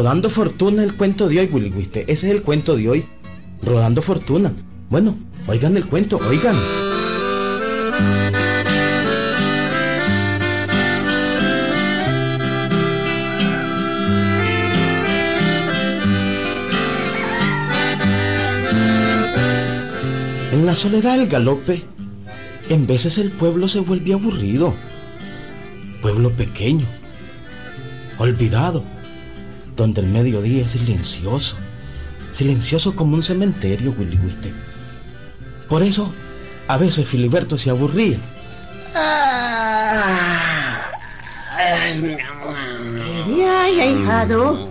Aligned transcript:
Rodando 0.00 0.30
Fortuna 0.30 0.82
el 0.82 0.94
cuento 0.94 1.28
de 1.28 1.40
hoy, 1.40 1.46
Willy. 1.52 1.90
Ese 1.92 2.06
es 2.06 2.24
el 2.24 2.40
cuento 2.40 2.74
de 2.74 2.88
hoy. 2.88 3.04
Rodando 3.62 4.00
Fortuna. 4.00 4.50
Bueno, 4.88 5.14
oigan 5.46 5.76
el 5.76 5.84
cuento, 5.84 6.16
oigan. 6.26 6.56
En 20.50 20.64
la 20.64 20.74
soledad 20.74 21.18
del 21.18 21.28
galope, 21.28 21.82
en 22.70 22.86
veces 22.86 23.18
el 23.18 23.30
pueblo 23.30 23.68
se 23.68 23.80
vuelve 23.80 24.14
aburrido. 24.14 24.72
Pueblo 26.00 26.30
pequeño, 26.30 26.86
olvidado, 28.16 28.82
donde 29.80 30.02
el 30.02 30.08
mediodía 30.08 30.66
es 30.66 30.72
silencioso, 30.72 31.56
silencioso 32.32 32.94
como 32.94 33.16
un 33.16 33.22
cementerio, 33.22 33.94
Willy 33.96 34.18
Wiste. 34.18 34.52
Por 35.70 35.82
eso, 35.82 36.12
a 36.68 36.76
veces 36.76 37.08
Filiberto 37.08 37.56
se 37.56 37.70
aburría. 37.70 38.18
Ya, 43.38 43.70
hijado. 43.70 44.70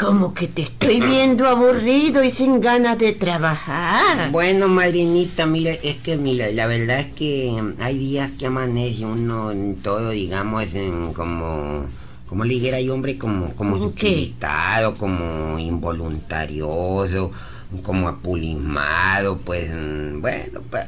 Como 0.00 0.32
que 0.32 0.46
te 0.46 0.62
estoy 0.62 1.00
viendo 1.00 1.48
aburrido 1.48 2.22
y 2.22 2.30
sin 2.30 2.60
ganas 2.60 2.98
de 2.98 3.12
trabajar. 3.14 4.30
Bueno, 4.30 4.68
madrinita, 4.68 5.44
mira, 5.46 5.72
es 5.72 5.96
que 5.96 6.16
mira, 6.16 6.52
la 6.52 6.66
verdad 6.66 7.00
es 7.00 7.12
que 7.14 7.52
hay 7.80 7.98
días 7.98 8.30
que 8.38 8.46
amanece 8.46 9.04
uno 9.04 9.50
en 9.50 9.74
todo, 9.76 10.10
digamos, 10.10 10.72
en 10.72 11.12
como, 11.12 11.88
como 12.32 12.44
ligera 12.44 12.80
y 12.80 12.88
hombre, 12.88 13.18
como, 13.18 13.54
como 13.54 13.76
sutilitado, 13.76 14.96
como 14.96 15.58
involuntarioso, 15.58 17.30
como 17.82 18.08
apulimado, 18.08 19.36
pues, 19.36 19.68
mm, 19.70 20.22
bueno, 20.22 20.62
pues... 20.70 20.86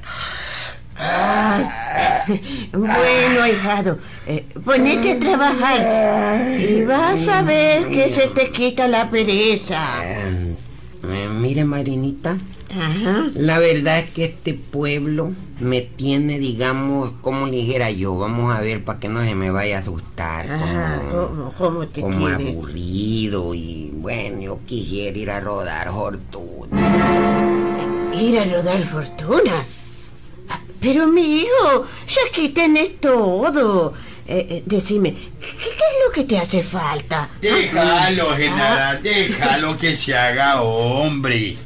Bueno, 2.73 3.47
hijado, 3.47 3.99
eh, 4.27 4.47
ponete 4.65 5.13
a 5.13 5.19
trabajar 5.19 6.59
y 6.59 6.83
vas 6.85 7.29
a 7.29 7.43
ver 7.43 7.91
que 7.91 8.09
se 8.09 8.29
te 8.29 8.51
quita 8.51 8.89
la 8.89 9.11
pereza. 9.11 9.83
Eh, 11.13 11.29
mire, 11.29 11.65
madrinita, 11.65 12.37
Ajá. 12.71 13.29
La 13.35 13.59
verdad 13.59 13.99
es 14.01 14.11
que 14.11 14.25
este 14.25 14.55
pueblo 14.55 15.33
me 15.61 15.81
tiene, 15.83 16.39
digamos, 16.39 17.13
como 17.21 17.47
ligera 17.47 17.91
yo. 17.91 18.17
Vamos 18.17 18.53
a 18.53 18.61
ver 18.61 18.83
para 18.85 18.99
que 18.99 19.09
no 19.09 19.21
se 19.21 19.35
me 19.35 19.51
vaya 19.51 19.79
a 19.79 19.81
asustar. 19.81 20.51
Ajá, 20.51 21.01
Como, 21.11 21.27
¿cómo, 21.27 21.53
cómo 21.59 21.87
te 21.87 22.01
como 22.01 22.27
aburrido 22.27 23.55
y 23.55 23.91
bueno, 23.95 24.41
yo 24.41 24.61
quisiera 24.67 25.17
ir 25.17 25.31
a 25.31 25.41
rodar 25.41 25.91
fortuna. 25.93 26.97
Ir 28.21 28.39
a 28.39 28.45
rodar 28.45 28.83
fortuna. 28.83 29.65
Ah, 30.49 30.61
Pero 30.81 31.07
mi 31.07 31.41
hijo, 31.43 31.87
ya 32.07 32.21
aquí 32.29 32.49
tenés 32.51 33.01
todo. 33.01 33.93
Eh, 34.27 34.47
eh, 34.49 34.63
decime, 34.65 35.13
¿qué, 35.13 35.47
qué 35.59 35.69
es 35.69 36.07
lo 36.07 36.13
que 36.13 36.25
te 36.25 36.39
hace 36.39 36.63
falta? 36.63 37.29
Déjalo, 37.41 38.35
Genara, 38.37 39.01
déjalo 39.03 39.77
que 39.77 39.97
se 39.97 40.17
haga 40.17 40.63
hombre. 40.63 41.57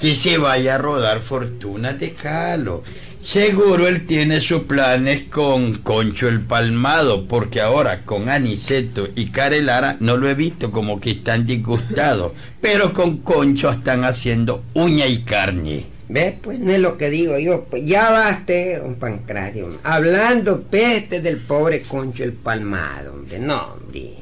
Que 0.00 0.14
se 0.14 0.38
vaya 0.38 0.76
a 0.76 0.78
rodar 0.78 1.20
fortuna, 1.20 1.92
déjalo. 1.92 2.82
Seguro 3.22 3.86
él 3.86 4.06
tiene 4.06 4.40
sus 4.40 4.62
planes 4.62 5.28
con 5.28 5.74
Concho 5.74 6.26
el 6.26 6.40
Palmado, 6.40 7.28
porque 7.28 7.60
ahora 7.60 8.02
con 8.04 8.30
Aniceto 8.30 9.08
y 9.14 9.26
Carelara 9.26 9.98
no 10.00 10.16
lo 10.16 10.26
he 10.26 10.34
visto 10.34 10.70
como 10.70 11.00
que 11.00 11.10
están 11.10 11.44
disgustados, 11.44 12.32
pero 12.62 12.94
con 12.94 13.18
Concho 13.18 13.68
están 13.68 14.04
haciendo 14.04 14.64
uña 14.72 15.06
y 15.06 15.22
carne. 15.22 15.84
¿Ves? 16.10 16.34
Pues 16.42 16.58
no 16.58 16.72
es 16.72 16.80
lo 16.80 16.98
que 16.98 17.08
digo 17.08 17.38
yo. 17.38 17.66
Pues 17.70 17.84
ya 17.84 18.10
baste, 18.10 18.78
don 18.78 18.96
Pancracio. 18.96 19.78
Hablando 19.84 20.62
peste 20.62 21.20
del 21.20 21.38
pobre 21.38 21.82
Concho 21.82 22.24
el 22.24 22.32
Palmado, 22.32 23.12
hombre. 23.12 23.38
No, 23.38 23.74
hombre. 23.74 24.14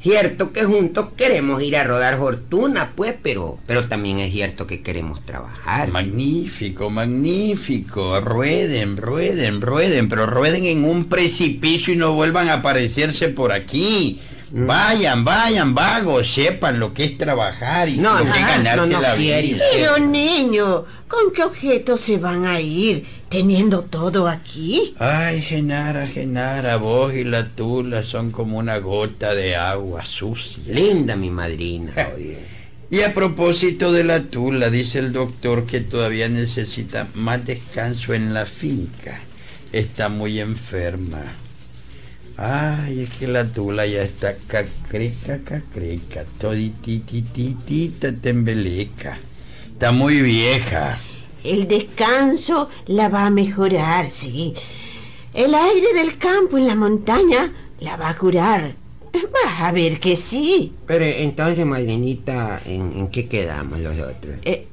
Cierto 0.00 0.52
que 0.52 0.62
juntos 0.62 1.08
queremos 1.16 1.60
ir 1.60 1.76
a 1.76 1.82
rodar 1.82 2.18
fortuna, 2.18 2.92
pues, 2.94 3.16
pero, 3.20 3.58
pero 3.66 3.88
también 3.88 4.20
es 4.20 4.32
cierto 4.32 4.68
que 4.68 4.80
queremos 4.80 5.26
trabajar. 5.26 5.88
Magnífico, 5.88 6.88
magnífico. 6.88 8.20
Rueden, 8.20 8.96
rueden, 8.96 9.60
rueden, 9.60 10.08
pero 10.08 10.24
rueden 10.26 10.66
en 10.66 10.84
un 10.84 11.08
precipicio 11.08 11.94
y 11.94 11.96
no 11.96 12.14
vuelvan 12.14 12.48
a 12.48 12.54
aparecerse 12.54 13.28
por 13.28 13.50
aquí. 13.50 14.20
Mm. 14.50 14.66
Vayan, 14.66 15.24
vayan, 15.24 15.74
vagos, 15.74 16.32
sepan 16.32 16.80
lo 16.80 16.94
que 16.94 17.04
es 17.04 17.18
trabajar 17.18 17.88
y 17.88 17.98
No, 17.98 18.18
lo 18.18 18.24
no, 18.24 18.32
que 18.32 18.38
es 18.38 18.44
no, 18.46 18.50
ganarse 18.52 18.92
no 18.92 19.00
la 19.02 19.14
quiere. 19.14 19.42
vida. 19.48 19.64
Pero 19.72 19.98
niño, 19.98 20.84
¿con 21.06 21.32
qué 21.34 21.44
objeto 21.44 21.96
se 21.96 22.16
van 22.18 22.46
a 22.46 22.60
ir 22.60 23.04
teniendo 23.28 23.82
todo 23.82 24.26
aquí? 24.26 24.94
Ay, 24.98 25.42
Genara, 25.42 26.06
Genara, 26.06 26.76
vos 26.76 27.12
y 27.14 27.24
la 27.24 27.46
tula 27.48 28.02
son 28.02 28.30
como 28.30 28.56
una 28.58 28.78
gota 28.78 29.34
de 29.34 29.54
agua 29.56 30.04
sucia. 30.06 30.62
Linda 30.72 31.14
mi 31.16 31.28
madrina, 31.30 31.92
oye. 32.16 32.38
Y 32.90 33.02
a 33.02 33.12
propósito 33.12 33.92
de 33.92 34.02
la 34.02 34.22
tula, 34.22 34.70
dice 34.70 34.98
el 34.98 35.12
doctor 35.12 35.66
que 35.66 35.80
todavía 35.80 36.30
necesita 36.30 37.06
más 37.12 37.44
descanso 37.44 38.14
en 38.14 38.32
la 38.32 38.46
finca. 38.46 39.20
Está 39.72 40.08
muy 40.08 40.40
enferma. 40.40 41.34
Ay, 42.40 43.00
es 43.02 43.10
que 43.10 43.26
la 43.26 43.44
tula 43.48 43.84
ya 43.84 44.02
está 44.02 44.32
cacreca, 44.46 45.40
cacreca, 45.40 46.24
toditititita 46.40 48.12
tembeleca. 48.12 49.18
Está 49.72 49.90
muy 49.90 50.22
vieja. 50.22 51.00
El 51.42 51.66
descanso 51.66 52.68
la 52.86 53.08
va 53.08 53.26
a 53.26 53.30
mejorar, 53.30 54.06
sí. 54.08 54.54
El 55.34 55.52
aire 55.52 55.92
del 55.94 56.16
campo 56.16 56.56
en 56.58 56.68
la 56.68 56.76
montaña 56.76 57.52
la 57.80 57.96
va 57.96 58.10
a 58.10 58.16
curar. 58.16 58.72
Vas 59.12 59.60
a 59.60 59.72
ver 59.72 59.98
que 59.98 60.14
sí. 60.14 60.72
Pero 60.86 61.04
entonces, 61.04 61.66
madrinita, 61.66 62.60
¿en, 62.64 63.00
en 63.00 63.08
qué 63.08 63.26
quedamos 63.26 63.80
los 63.80 63.98
otros? 63.98 64.36
Eh, 64.44 64.68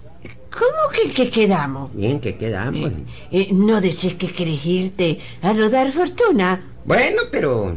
¿Cómo 0.51 0.91
que, 0.93 1.11
que 1.11 1.31
quedamos? 1.31 1.91
Bien, 1.95 2.19
¿qué 2.19 2.35
quedamos? 2.35 2.91
Eh, 3.31 3.49
¿No 3.51 3.81
decís 3.81 4.13
que 4.13 4.31
querés 4.31 4.63
irte 4.67 5.17
a 5.41 5.51
rodar 5.51 5.91
fortuna? 5.91 6.74
Bueno, 6.85 7.23
pero... 7.31 7.75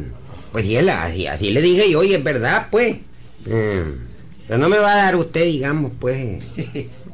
Pues 0.51 0.65
sí, 0.65 0.81
la- 0.81 1.03
así, 1.03 1.27
así 1.27 1.51
le 1.51 1.61
dije 1.61 1.91
yo 1.91 2.03
y 2.03 2.13
es 2.13 2.23
verdad, 2.23 2.67
pues. 2.71 2.97
Mm, 3.45 4.07
pero 4.47 4.57
no 4.59 4.67
me 4.69 4.79
va 4.79 4.93
a 4.93 4.97
dar 5.05 5.15
usted, 5.15 5.45
digamos, 5.45 5.91
pues, 5.99 6.43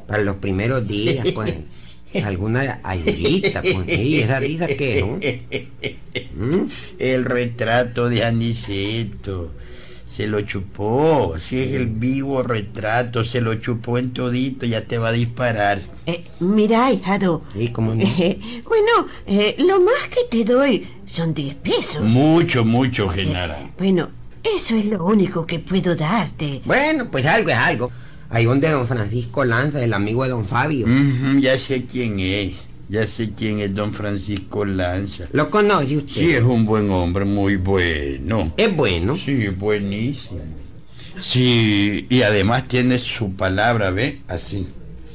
para 0.06 0.22
los 0.22 0.36
primeros 0.36 0.86
días, 0.88 1.30
pues, 1.32 1.54
alguna 2.24 2.80
ayudita, 2.82 3.60
pues, 3.60 3.86
sí, 3.88 4.20
esa 4.20 4.38
risa 4.40 4.66
que, 4.68 5.00
¿no? 5.02 6.44
¿Mm? 6.46 6.68
El 6.98 7.24
retrato 7.26 8.08
de 8.08 8.24
Aniceto. 8.24 9.50
Se 10.16 10.26
lo 10.26 10.40
chupó. 10.40 11.34
Si 11.36 11.60
es 11.60 11.74
el 11.74 11.88
vivo 11.88 12.42
retrato, 12.42 13.22
se 13.22 13.42
lo 13.42 13.56
chupó 13.56 13.98
en 13.98 14.14
todito, 14.14 14.64
ya 14.64 14.80
te 14.80 14.96
va 14.96 15.08
a 15.08 15.12
disparar. 15.12 15.78
Eh, 16.06 16.24
mira, 16.40 16.90
hijado. 16.90 17.42
Sí, 17.52 17.68
cómo 17.68 17.94
no. 17.94 18.02
Eh, 18.02 18.40
bueno, 18.66 19.08
eh, 19.26 19.56
lo 19.58 19.78
más 19.78 20.08
que 20.08 20.24
te 20.30 20.50
doy 20.50 20.88
son 21.04 21.34
10 21.34 21.56
pesos. 21.56 22.02
Mucho, 22.02 22.64
mucho, 22.64 23.10
Genara. 23.10 23.70
Bueno, 23.76 24.08
eso 24.42 24.76
es 24.76 24.86
lo 24.86 25.04
único 25.04 25.44
que 25.44 25.58
puedo 25.58 25.94
darte. 25.94 26.62
Bueno, 26.64 27.08
pues 27.10 27.26
algo 27.26 27.50
es 27.50 27.58
algo. 27.58 27.90
Ahí 28.30 28.46
donde 28.46 28.70
don 28.70 28.86
Francisco 28.86 29.44
Lanza, 29.44 29.84
el 29.84 29.92
amigo 29.92 30.24
de 30.24 30.30
don 30.30 30.46
Fabio. 30.46 30.86
Ya 31.40 31.58
sé 31.58 31.84
quién 31.84 32.18
es. 32.20 32.54
Ya 32.88 33.06
sé 33.06 33.32
quién 33.36 33.60
es 33.60 33.74
don 33.74 33.92
Francisco 33.92 34.64
Lanza. 34.64 35.24
¿Lo 35.32 35.50
conoce 35.50 35.96
usted? 35.96 36.14
Sí, 36.14 36.30
es 36.30 36.42
un 36.42 36.64
buen 36.66 36.88
hombre, 36.90 37.24
muy 37.24 37.56
bueno. 37.56 38.52
Es 38.56 38.74
bueno. 38.76 39.16
Sí, 39.16 39.48
buenísimo. 39.48 40.40
Sí, 41.18 42.06
y 42.08 42.22
además 42.22 42.68
tiene 42.68 42.98
su 42.98 43.32
palabra, 43.32 43.90
¿ve? 43.90 44.20
Así. 44.28 44.66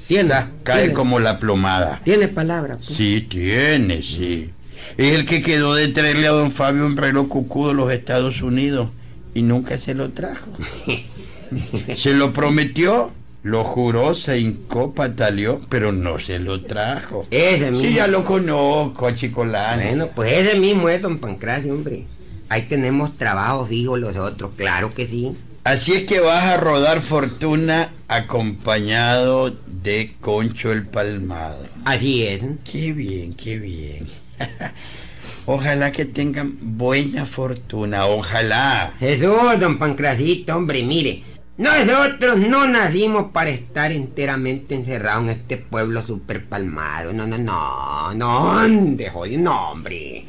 Tiene, 0.08 0.30
Sa- 0.30 0.50
Cae 0.64 0.80
tiene. 0.82 0.94
como 0.94 1.20
la 1.20 1.40
plomada. 1.40 2.02
Tiene 2.04 2.28
palabra. 2.28 2.76
pues. 2.78 2.88
Sí, 2.88 3.26
tiene, 3.30 4.02
sí. 4.02 4.50
Es 4.98 5.14
el 5.14 5.26
que 5.26 5.42
quedó 5.42 5.74
de 5.76 5.88
traerle 5.90 6.28
a 6.28 6.32
don 6.32 6.52
Fabio 6.52 6.86
un 6.86 6.98
reloj 6.98 7.28
cucudo 7.28 7.70
de 7.70 7.76
los 7.76 7.92
Estados 7.94 8.42
Unidos 8.42 8.90
y 9.34 9.44
nunca 9.44 9.78
se 9.78 9.94
lo 9.94 10.10
trajo. 10.12 10.52
se 11.96 12.14
lo 12.16 12.34
prometió, 12.34 13.12
lo 13.44 13.64
juró, 13.64 14.14
se 14.14 14.40
hincó, 14.40 14.94
pataleó, 14.94 15.62
pero 15.70 15.92
no 15.92 16.20
se 16.20 16.40
lo 16.40 16.64
trajo. 16.64 17.26
Ese 17.32 17.72
mismo. 17.72 17.88
Sí, 17.88 17.96
ya 17.96 18.08
lo 18.08 18.24
conozco, 18.24 19.08
a 19.08 19.16
Chico 19.16 19.46
Lanza. 19.46 19.88
Bueno, 19.88 20.08
pues 20.16 20.34
ese 20.34 20.60
mismo 20.60 20.90
es 20.90 21.02
don 21.02 21.18
Pancracio, 21.18 21.74
hombre. 21.74 22.06
Ahí 22.50 22.64
tenemos 22.64 23.18
trabajo 23.18 23.66
fijo 23.66 23.98
los 23.98 24.16
otros, 24.16 24.52
claro 24.56 24.94
que 24.94 25.08
sí. 25.08 25.36
Así 25.64 25.94
es 25.94 26.04
que 26.04 26.20
vas 26.20 26.44
a 26.44 26.58
rodar 26.58 27.02
fortuna 27.02 27.92
acompañado 28.08 29.56
de 29.68 30.16
Concho 30.20 30.72
el 30.72 30.86
Palmado. 30.86 31.66
Así 31.86 32.26
es. 32.26 32.44
Qué 32.70 32.94
bien, 32.94 33.34
qué 33.34 33.58
bien. 33.58 34.08
Ojalá 35.46 35.92
que 35.92 36.06
tengan 36.06 36.58
buena 36.62 37.26
fortuna, 37.26 38.06
ojalá. 38.06 38.94
Jesús, 39.00 39.60
don 39.60 39.80
Pancrasito, 39.80 40.56
hombre, 40.56 40.84
mire. 40.84 41.24
Nosotros 41.62 42.38
no 42.40 42.68
nacimos 42.68 43.32
para 43.32 43.52
estar 43.52 43.92
enteramente 43.92 44.74
encerrados 44.74 45.24
en 45.26 45.30
este 45.30 45.58
pueblo 45.58 46.04
super 46.04 46.44
palmado. 46.48 47.14
No, 47.14 47.28
no, 47.28 47.38
no, 47.38 48.14
no, 48.16 48.54
¿dónde 48.62 49.10
jodido? 49.12 49.42
No, 49.44 49.72
hombre. 49.72 50.26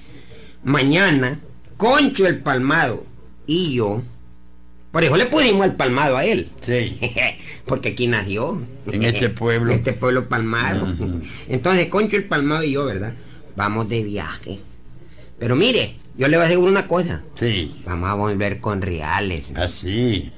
Mañana, 0.62 1.38
Concho 1.78 2.26
el 2.26 2.40
Palmado 2.40 3.06
y 3.46 3.74
yo, 3.76 4.02
por 4.90 5.02
eso 5.04 5.16
le 5.16 5.24
pusimos 5.24 5.64
el 5.64 5.74
palmado 5.74 6.18
a 6.18 6.24
él. 6.26 6.50
Sí. 6.60 6.98
Porque 7.66 7.90
aquí 7.90 8.06
nació. 8.08 8.60
En 8.86 9.02
este 9.02 9.28
pueblo. 9.30 9.72
En 9.72 9.78
este 9.78 9.94
pueblo 9.94 10.28
palmado. 10.28 10.86
Entonces, 11.48 11.86
Concho 11.88 12.16
el 12.16 12.24
Palmado 12.24 12.62
y 12.62 12.72
yo, 12.72 12.84
¿verdad? 12.84 13.14
Vamos 13.56 13.88
de 13.88 14.04
viaje. 14.04 14.58
Pero 15.38 15.56
mire, 15.56 15.96
yo 16.18 16.28
le 16.28 16.36
voy 16.36 16.44
a 16.44 16.48
decir 16.50 16.62
una 16.62 16.86
cosa. 16.86 17.22
Sí, 17.36 17.82
Vamos 17.86 18.10
a 18.10 18.14
volver 18.14 18.60
con 18.60 18.82
reales. 18.82 19.44
así. 19.54 20.30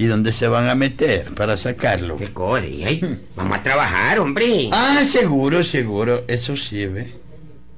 ¿Y 0.00 0.06
dónde 0.06 0.32
se 0.32 0.48
van 0.48 0.66
a 0.70 0.74
meter 0.74 1.26
para 1.34 1.58
sacarlo? 1.58 2.16
¿Qué 2.16 2.32
cosa? 2.32 2.62
Ahí, 2.62 3.20
Vamos 3.36 3.58
a 3.58 3.62
trabajar, 3.62 4.18
hombre. 4.18 4.70
Ah, 4.72 5.02
seguro, 5.04 5.62
seguro. 5.62 6.24
Eso 6.26 6.56
sí, 6.56 6.86
¿ve? 6.86 7.12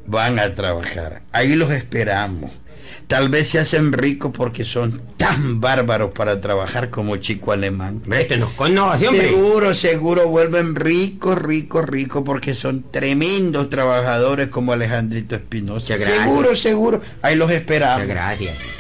Van 0.06 0.38
a 0.38 0.54
trabajar. 0.54 1.22
Ahí 1.32 1.56
los 1.56 1.72
esperamos. 1.72 2.52
Tal 3.08 3.28
vez 3.28 3.48
se 3.48 3.58
hacen 3.58 3.92
ricos 3.92 4.30
porque 4.32 4.64
son 4.64 5.02
tan 5.16 5.60
bárbaros 5.60 6.12
para 6.12 6.40
trabajar 6.40 6.90
como 6.90 7.16
chico 7.16 7.50
alemán. 7.50 8.00
Este 8.12 8.36
nos 8.36 8.52
conoce, 8.52 9.08
hombre. 9.08 9.30
Seguro, 9.30 9.74
seguro 9.74 10.28
vuelven 10.28 10.76
ricos, 10.76 11.36
ricos, 11.36 11.84
ricos 11.86 12.22
porque 12.24 12.54
son 12.54 12.84
tremendos 12.88 13.69
trabajadores 13.69 14.46
como 14.46 14.72
Alejandrito 14.72 15.34
Espinosa. 15.34 15.98
Seguro, 15.98 16.54
seguro. 16.54 17.00
Ahí 17.20 17.34
los 17.34 17.50
esperamos. 17.50 18.02
Muchas 18.02 18.14
gracias. 18.14 18.71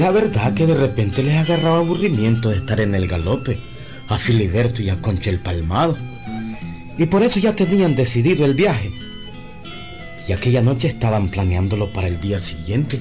Era 0.00 0.12
verdad 0.12 0.54
que 0.54 0.66
de 0.66 0.74
repente 0.74 1.22
les 1.22 1.36
agarraba 1.36 1.76
aburrimiento 1.76 2.48
de 2.48 2.56
estar 2.56 2.80
en 2.80 2.94
el 2.94 3.06
galope, 3.06 3.58
a 4.08 4.16
Filiberto 4.16 4.80
y 4.80 4.88
a 4.88 4.98
Concha 5.02 5.28
el 5.28 5.40
Palmado. 5.40 5.94
Y 6.96 7.04
por 7.04 7.22
eso 7.22 7.38
ya 7.38 7.54
tenían 7.54 7.94
decidido 7.94 8.46
el 8.46 8.54
viaje. 8.54 8.90
Y 10.26 10.32
aquella 10.32 10.62
noche 10.62 10.88
estaban 10.88 11.28
planeándolo 11.28 11.92
para 11.92 12.08
el 12.08 12.18
día 12.18 12.40
siguiente. 12.40 12.98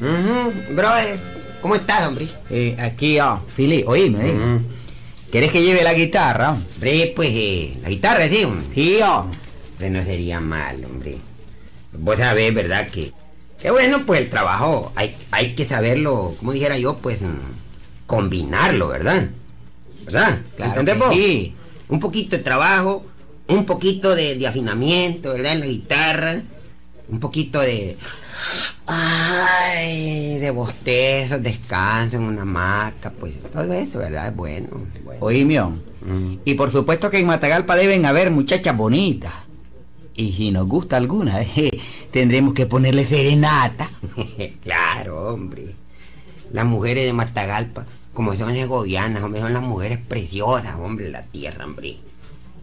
Ujú, 0.00 0.74
Brother, 0.74 1.20
¿cómo 1.60 1.76
estás, 1.76 2.08
hombre? 2.08 2.26
Eh, 2.50 2.76
aquí, 2.80 3.20
oh, 3.20 3.40
Fili, 3.54 3.84
oíme, 3.86 4.30
¿eh? 4.30 4.34
Ujú. 4.34 4.64
¿Querés 5.30 5.52
que 5.52 5.62
lleve 5.62 5.84
la 5.84 5.94
guitarra? 5.94 6.58
Hombre, 6.74 7.12
pues, 7.14 7.30
eh, 7.32 7.74
la 7.84 7.88
guitarra, 7.88 8.28
sí, 8.28 8.42
hombre. 8.42 8.66
Sí, 8.74 8.98
oh. 9.00 9.26
No 9.78 10.04
sería 10.04 10.40
mal, 10.40 10.84
hombre. 10.86 11.18
Vos 11.92 12.16
sabés, 12.16 12.52
¿verdad? 12.52 12.88
Que, 12.88 13.12
que 13.60 13.70
bueno, 13.70 14.04
pues 14.06 14.20
el 14.20 14.30
trabajo 14.30 14.92
hay, 14.94 15.14
hay 15.30 15.54
que 15.54 15.64
saberlo, 15.64 16.34
como 16.38 16.52
dijera 16.52 16.78
yo, 16.78 16.98
pues 16.98 17.20
mm, 17.20 18.06
combinarlo, 18.06 18.88
¿verdad? 18.88 19.28
¿Verdad? 20.04 20.40
Claro. 20.56 20.82
Un 21.88 22.00
poquito 22.00 22.36
de 22.36 22.42
trabajo, 22.42 23.04
un 23.48 23.64
poquito 23.64 24.14
de, 24.14 24.36
de 24.36 24.46
afinamiento, 24.46 25.32
¿verdad? 25.32 25.52
En 25.52 25.60
la 25.60 25.66
guitarra, 25.66 26.42
un 27.08 27.20
poquito 27.20 27.60
de... 27.60 27.96
Ay, 28.86 30.38
de 30.38 30.50
bostezos, 30.50 31.42
descanso 31.42 32.16
en 32.16 32.22
una 32.22 32.42
hamaca, 32.42 33.10
pues 33.10 33.34
todo 33.52 33.72
eso, 33.72 33.98
¿verdad? 33.98 34.28
Es 34.28 34.36
bueno. 34.36 34.68
bueno. 35.04 35.20
Mm. 36.00 36.38
Y 36.44 36.54
por 36.54 36.70
supuesto 36.70 37.10
que 37.10 37.18
en 37.18 37.26
Matagalpa 37.26 37.76
deben 37.76 38.04
haber 38.06 38.30
muchachas 38.30 38.76
bonitas. 38.76 39.32
Y 40.14 40.32
si 40.32 40.50
nos 40.50 40.66
gusta 40.66 40.96
alguna, 40.96 41.42
eh, 41.56 41.70
tendremos 42.10 42.54
que 42.54 42.66
ponerle 42.66 43.06
serenata. 43.06 43.90
claro, 44.62 45.32
hombre. 45.32 45.74
Las 46.52 46.66
mujeres 46.66 47.06
de 47.06 47.12
Matagalpa, 47.12 47.86
como 48.12 48.34
son 48.34 48.52
segovianas, 48.54 49.22
hombre, 49.22 49.40
son 49.40 49.52
las 49.54 49.62
mujeres 49.62 49.98
preciosas, 50.06 50.74
hombre, 50.78 51.08
la 51.10 51.22
tierra, 51.22 51.64
hombre. 51.64 51.96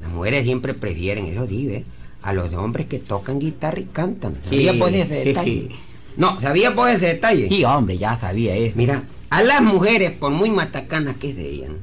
Las 0.02 0.12
mujeres 0.12 0.44
siempre 0.44 0.74
prefieren, 0.76 1.26
eso 1.26 1.48
dice, 1.48 1.86
a 2.22 2.34
los 2.34 2.54
hombres 2.54 2.86
que 2.88 3.00
tocan 3.00 3.40
guitarra 3.40 3.80
y 3.80 3.86
cantan. 3.86 4.36
¿Sabía 4.44 4.74
Sí. 4.74 4.78
por 4.80 4.94
ese 4.94 5.08
detalle? 5.26 5.70
No, 6.18 6.40
¿sabía 6.42 6.76
por 6.76 6.90
ese 6.90 7.08
detalle? 7.08 7.50
Sí, 7.50 7.64
hombre, 7.66 7.98
ya 7.98 8.20
sabía 8.20 8.56
eso. 8.56 8.74
Mira, 8.76 9.04
a 9.30 9.42
las 9.42 9.62
mujeres, 9.62 10.12
por 10.12 10.32
muy 10.32 10.52
matacanas 10.52 11.16
que 11.18 11.34
sean, 11.34 11.78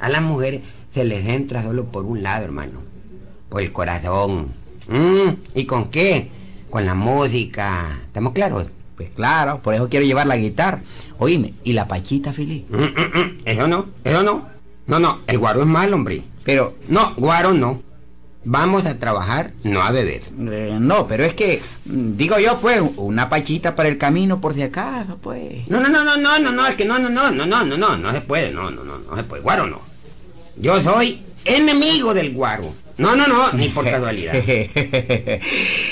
a 0.00 0.08
las 0.08 0.22
mujeres 0.22 0.62
se 0.92 1.04
les 1.04 1.26
entra 1.28 1.62
solo 1.62 1.86
por 1.86 2.04
un 2.06 2.22
lado, 2.22 2.44
hermano. 2.44 2.82
Por 3.48 3.62
el 3.62 3.70
corazón. 3.72 4.52
Mm, 4.90 5.30
¿Y 5.54 5.64
con 5.64 5.88
qué? 5.88 6.28
Con 6.68 6.84
la 6.84 6.94
música. 6.94 8.00
¿Estamos 8.06 8.32
claros? 8.32 8.66
Pues 8.96 9.10
claro, 9.14 9.60
por 9.62 9.72
eso 9.74 9.88
quiero 9.88 10.04
llevar 10.04 10.26
la 10.26 10.36
guitarra. 10.36 10.82
Oíme, 11.18 11.54
¿y 11.64 11.72
la 11.72 11.88
pachita, 11.88 12.32
Fili? 12.32 12.66
Mm, 12.68 12.76
mm, 12.76 13.18
mm, 13.18 13.38
Eso 13.44 13.66
no, 13.68 13.86
eso 14.04 14.22
no. 14.22 14.48
No, 14.86 14.98
no, 14.98 15.20
el 15.26 15.38
guaro 15.38 15.60
es 15.60 15.66
malo, 15.66 15.96
hombre. 15.96 16.22
Pero, 16.44 16.74
No, 16.88 17.14
guaro 17.14 17.52
no. 17.54 17.82
Vamos 18.42 18.86
a 18.86 18.98
trabajar, 18.98 19.52
no 19.64 19.82
a 19.82 19.90
beber. 19.90 20.22
eh, 20.50 20.78
no, 20.80 21.06
pero 21.06 21.24
es 21.24 21.34
que, 21.34 21.60
mm, 21.84 22.16
digo 22.16 22.38
yo, 22.38 22.58
pues, 22.58 22.80
una 22.96 23.28
pachita 23.28 23.74
para 23.76 23.88
el 23.90 23.98
camino 23.98 24.40
por 24.40 24.54
si 24.54 24.62
acaso, 24.62 25.18
pues. 25.18 25.68
No, 25.68 25.78
no, 25.80 25.88
no, 25.90 26.02
no, 26.04 26.16
no, 26.16 26.38
no, 26.38 26.50
no, 26.50 26.66
es 26.66 26.74
que 26.74 26.86
no, 26.86 26.98
no, 26.98 27.10
no, 27.10 27.30
no, 27.30 27.44
no, 27.46 27.64
no, 27.64 27.76
no, 27.76 27.96
no 27.98 28.12
se 28.12 28.22
puede, 28.22 28.50
no, 28.50 28.70
no, 28.70 28.82
no, 28.82 28.98
no 28.98 29.16
se 29.16 29.22
puede. 29.24 29.42
Guaro 29.42 29.66
no. 29.66 29.80
Yo 30.56 30.80
soy 30.82 31.22
enemigo 31.44 32.12
del 32.14 32.32
guaro. 32.34 32.72
No, 33.00 33.16
no, 33.16 33.26
no, 33.26 33.52
ni 33.52 33.70
por 33.70 33.84
casualidad. 33.90 34.34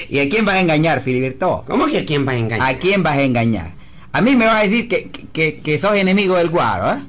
¿Y 0.09 0.19
a 0.19 0.29
quién 0.29 0.45
vas 0.45 0.57
a 0.57 0.61
engañar, 0.61 1.01
Filiberto? 1.01 1.65
¿Cómo 1.67 1.87
que 1.87 1.99
a 1.99 2.05
quién 2.05 2.27
va 2.29 2.33
a 2.33 2.37
engañar? 2.37 2.69
¿A 2.69 2.79
quién 2.79 3.03
vas 3.03 3.17
a 3.17 3.23
engañar? 3.23 3.73
A 4.13 4.21
mí 4.21 4.37
me 4.37 4.47
vas 4.47 4.57
a 4.57 4.63
decir 4.63 4.89
que, 4.89 5.11
que, 5.33 5.59
que 5.59 5.79
sos 5.79 5.95
enemigo 5.95 6.37
del 6.37 6.51
guaro, 6.51 6.93
¿eh? 6.93 7.03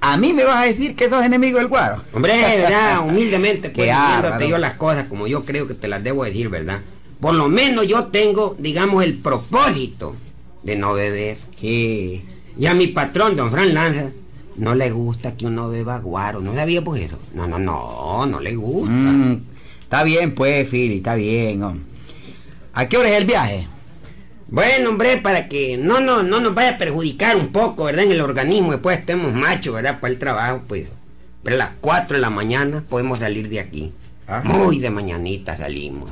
A 0.00 0.16
mí 0.16 0.32
me 0.32 0.44
vas 0.44 0.62
a 0.62 0.66
decir 0.66 0.94
que 0.94 1.08
sos 1.08 1.24
enemigo 1.24 1.58
del 1.58 1.68
guaro. 1.68 2.02
Hombre, 2.12 2.34
¿verdad? 2.34 3.00
Humildemente, 3.06 3.70
pues, 3.70 3.88
diciéndote 3.88 4.48
yo 4.48 4.58
las 4.58 4.74
cosas 4.74 5.06
como 5.06 5.26
yo 5.26 5.44
creo 5.44 5.66
que 5.66 5.74
te 5.74 5.88
las 5.88 6.04
debo 6.04 6.24
decir, 6.24 6.48
¿verdad? 6.50 6.82
Por 7.20 7.34
lo 7.34 7.48
menos 7.48 7.86
yo 7.86 8.06
tengo, 8.06 8.54
digamos, 8.58 9.02
el 9.02 9.16
propósito 9.16 10.14
de 10.62 10.76
no 10.76 10.94
beber. 10.94 11.38
Sí. 11.56 12.24
Y 12.58 12.66
a 12.66 12.74
mi 12.74 12.88
patrón, 12.88 13.34
don 13.34 13.50
Fran 13.50 13.74
Lanza, 13.74 14.10
no 14.58 14.74
le 14.74 14.90
gusta 14.90 15.36
que 15.36 15.46
uno 15.46 15.68
beba 15.70 15.98
guaro. 15.98 16.40
¿No 16.40 16.54
sabía 16.54 16.82
por 16.82 16.98
eso? 16.98 17.18
No, 17.34 17.46
no, 17.46 17.58
no, 17.58 18.26
no 18.26 18.40
le 18.40 18.54
gusta. 18.54 18.90
Mm, 18.90 19.42
está 19.82 20.02
bien, 20.02 20.34
pues, 20.34 20.68
Fili, 20.68 20.96
está 20.98 21.14
bien. 21.14 21.62
hombre. 21.62 21.84
¿A 22.74 22.88
qué 22.88 22.96
hora 22.96 23.08
es 23.10 23.16
el 23.16 23.24
viaje? 23.24 23.66
Bueno, 24.48 24.90
hombre, 24.90 25.18
para 25.18 25.48
que 25.48 25.76
no, 25.76 26.00
no, 26.00 26.22
no 26.22 26.40
nos 26.40 26.54
vaya 26.54 26.70
a 26.70 26.78
perjudicar 26.78 27.36
un 27.36 27.48
poco, 27.48 27.84
¿verdad? 27.84 28.04
En 28.04 28.12
el 28.12 28.20
organismo, 28.20 28.72
después 28.72 28.98
estemos 28.98 29.32
machos, 29.32 29.74
¿verdad? 29.74 30.00
Para 30.00 30.12
el 30.12 30.18
trabajo, 30.18 30.62
pues. 30.66 30.88
Pero 31.42 31.56
a 31.56 31.58
las 31.58 31.70
4 31.80 32.16
de 32.16 32.20
la 32.20 32.30
mañana 32.30 32.84
podemos 32.88 33.18
salir 33.18 33.48
de 33.48 33.60
aquí. 33.60 33.92
Ajá. 34.26 34.46
Muy 34.48 34.78
de 34.78 34.90
mañanita 34.90 35.56
salimos. 35.56 36.10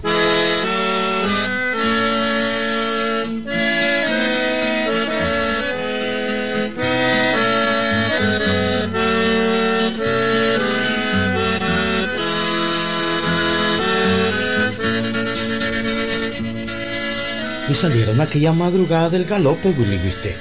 Salieron 17.77 18.23
aquella 18.23 18.53
madrugada 18.53 19.11
del 19.11 19.27
galope, 19.27 19.69
Willy, 19.69 19.99
¿viste? 19.99 20.35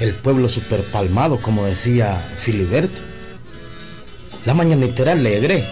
El 0.00 0.12
pueblo 0.14 0.48
super 0.48 0.82
palmado, 0.82 1.40
como 1.40 1.64
decía 1.64 2.20
Filiberto. 2.38 3.00
La 4.44 4.52
mañanita 4.52 5.02
era 5.02 5.12
alegre, 5.12 5.64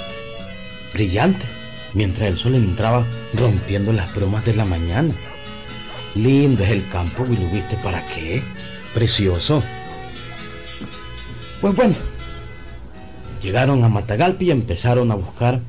brillante, 0.94 1.44
mientras 1.92 2.28
el 2.28 2.36
sol 2.36 2.54
entraba 2.54 3.04
rompiendo 3.34 3.92
las 3.92 4.14
bromas 4.14 4.44
de 4.44 4.54
la 4.54 4.64
mañana. 4.64 5.12
Lindo 6.14 6.62
es 6.62 6.70
el 6.70 6.88
campo, 6.88 7.24
Willy, 7.24 7.46
¿viste? 7.52 7.76
¿Para 7.82 8.06
qué? 8.06 8.40
Precioso. 8.94 9.64
Pues 11.60 11.74
bueno, 11.74 11.96
llegaron 13.42 13.82
a 13.82 13.88
Matagalpa 13.88 14.44
y 14.44 14.52
empezaron 14.52 15.10
a 15.10 15.16
buscar 15.16 15.60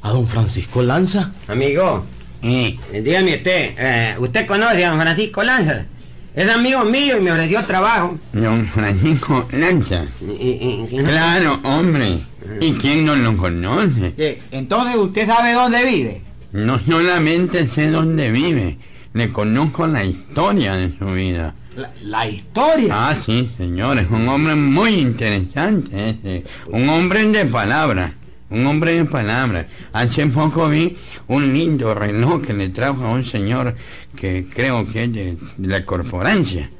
a 0.00 0.10
don 0.10 0.28
Francisco 0.28 0.80
Lanza. 0.82 1.32
Amigo, 1.48 2.04
Eh, 2.42 2.78
dígame 3.02 3.36
usted, 3.36 3.74
eh, 3.78 4.14
¿usted 4.18 4.46
conoce 4.46 4.84
a 4.84 4.90
don 4.90 5.00
Francisco 5.00 5.42
Lanza? 5.42 5.86
Es 6.34 6.48
amigo 6.48 6.84
mío 6.84 7.16
y 7.18 7.20
me 7.20 7.32
ofreció 7.32 7.64
trabajo. 7.64 8.16
Don 8.32 8.68
Francisco 8.68 9.48
Lanza. 9.52 10.04
Y- 10.20 10.42
y- 10.42 10.88
y- 10.90 11.02
Claro, 11.02 11.58
hombre. 11.64 12.20
¿Y 12.60 12.72
quién 12.74 13.04
no 13.04 13.16
lo 13.16 13.36
conoce? 13.36 14.40
Entonces 14.52 14.96
usted 14.96 15.26
sabe 15.26 15.52
dónde 15.52 15.84
vive. 15.84 16.22
No 16.52 16.78
solamente 16.80 17.66
sé 17.66 17.90
dónde 17.90 18.30
vive, 18.30 18.78
le 19.14 19.28
conozco 19.30 19.86
la 19.86 20.04
historia 20.04 20.74
de 20.76 20.96
su 20.96 21.06
vida. 21.06 21.54
La, 21.76 21.90
la 22.02 22.26
historia. 22.28 22.88
Ah, 23.10 23.14
sí, 23.16 23.50
señor, 23.56 23.98
es 23.98 24.08
un 24.10 24.28
hombre 24.28 24.54
muy 24.54 24.94
interesante, 24.94 26.10
ese. 26.10 26.44
un 26.68 26.88
hombre 26.88 27.24
de 27.26 27.44
palabra, 27.46 28.14
un 28.50 28.66
hombre 28.66 28.92
de 28.92 29.04
palabra. 29.04 29.68
Hace 29.92 30.26
poco 30.26 30.68
vi 30.68 30.96
un 31.26 31.52
lindo 31.52 31.94
reloj 31.94 32.42
que 32.42 32.52
le 32.52 32.68
trajo 32.70 33.04
a 33.04 33.12
un 33.12 33.24
señor 33.24 33.76
que 34.16 34.46
creo 34.52 34.86
que 34.88 35.04
es 35.04 35.12
de, 35.12 35.36
de 35.56 35.68
la 35.68 35.84
corporancia. 35.84 36.70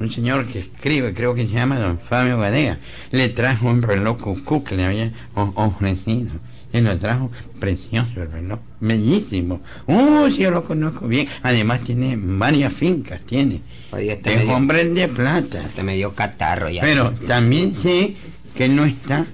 Un 0.00 0.10
señor 0.10 0.46
que 0.46 0.60
escribe, 0.60 1.12
creo 1.12 1.34
que 1.34 1.46
se 1.46 1.54
llama 1.54 1.78
don 1.78 1.98
Fabio 1.98 2.38
Badea. 2.38 2.78
Le 3.10 3.28
trajo 3.30 3.68
un 3.68 3.82
reloj 3.82 4.18
cucú 4.18 4.62
que 4.62 4.76
le 4.76 4.84
había 4.84 5.12
ofrecido. 5.34 6.30
Y 6.72 6.80
lo 6.82 6.98
trajo 6.98 7.30
precioso 7.58 8.10
el 8.22 8.30
reloj, 8.30 8.60
bellísimo. 8.78 9.62
Oh, 9.86 10.28
sí, 10.30 10.42
yo 10.42 10.50
lo 10.50 10.64
conozco 10.64 11.08
bien. 11.08 11.26
Además 11.42 11.82
tiene 11.82 12.16
varias 12.20 12.72
fincas, 12.72 13.20
tiene. 13.22 13.62
Oye, 13.90 14.12
este 14.12 14.34
Es 14.34 14.48
hombre 14.48 14.84
de 14.84 15.08
plata. 15.08 15.62
Este 15.62 15.82
me 15.82 15.96
dio 15.96 16.14
catarro 16.14 16.68
ya. 16.68 16.82
Pero 16.82 17.12
también 17.26 17.74
sé 17.74 18.14
que 18.54 18.68
no 18.68 18.84
está. 18.84 19.26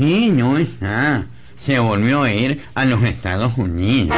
Sí, 0.00 0.30
no 0.30 0.56
está. 0.56 1.26
Se 1.62 1.78
volvió 1.78 2.22
a 2.22 2.32
ir 2.32 2.62
a 2.74 2.86
los 2.86 3.02
Estados 3.02 3.58
Unidos. 3.58 4.16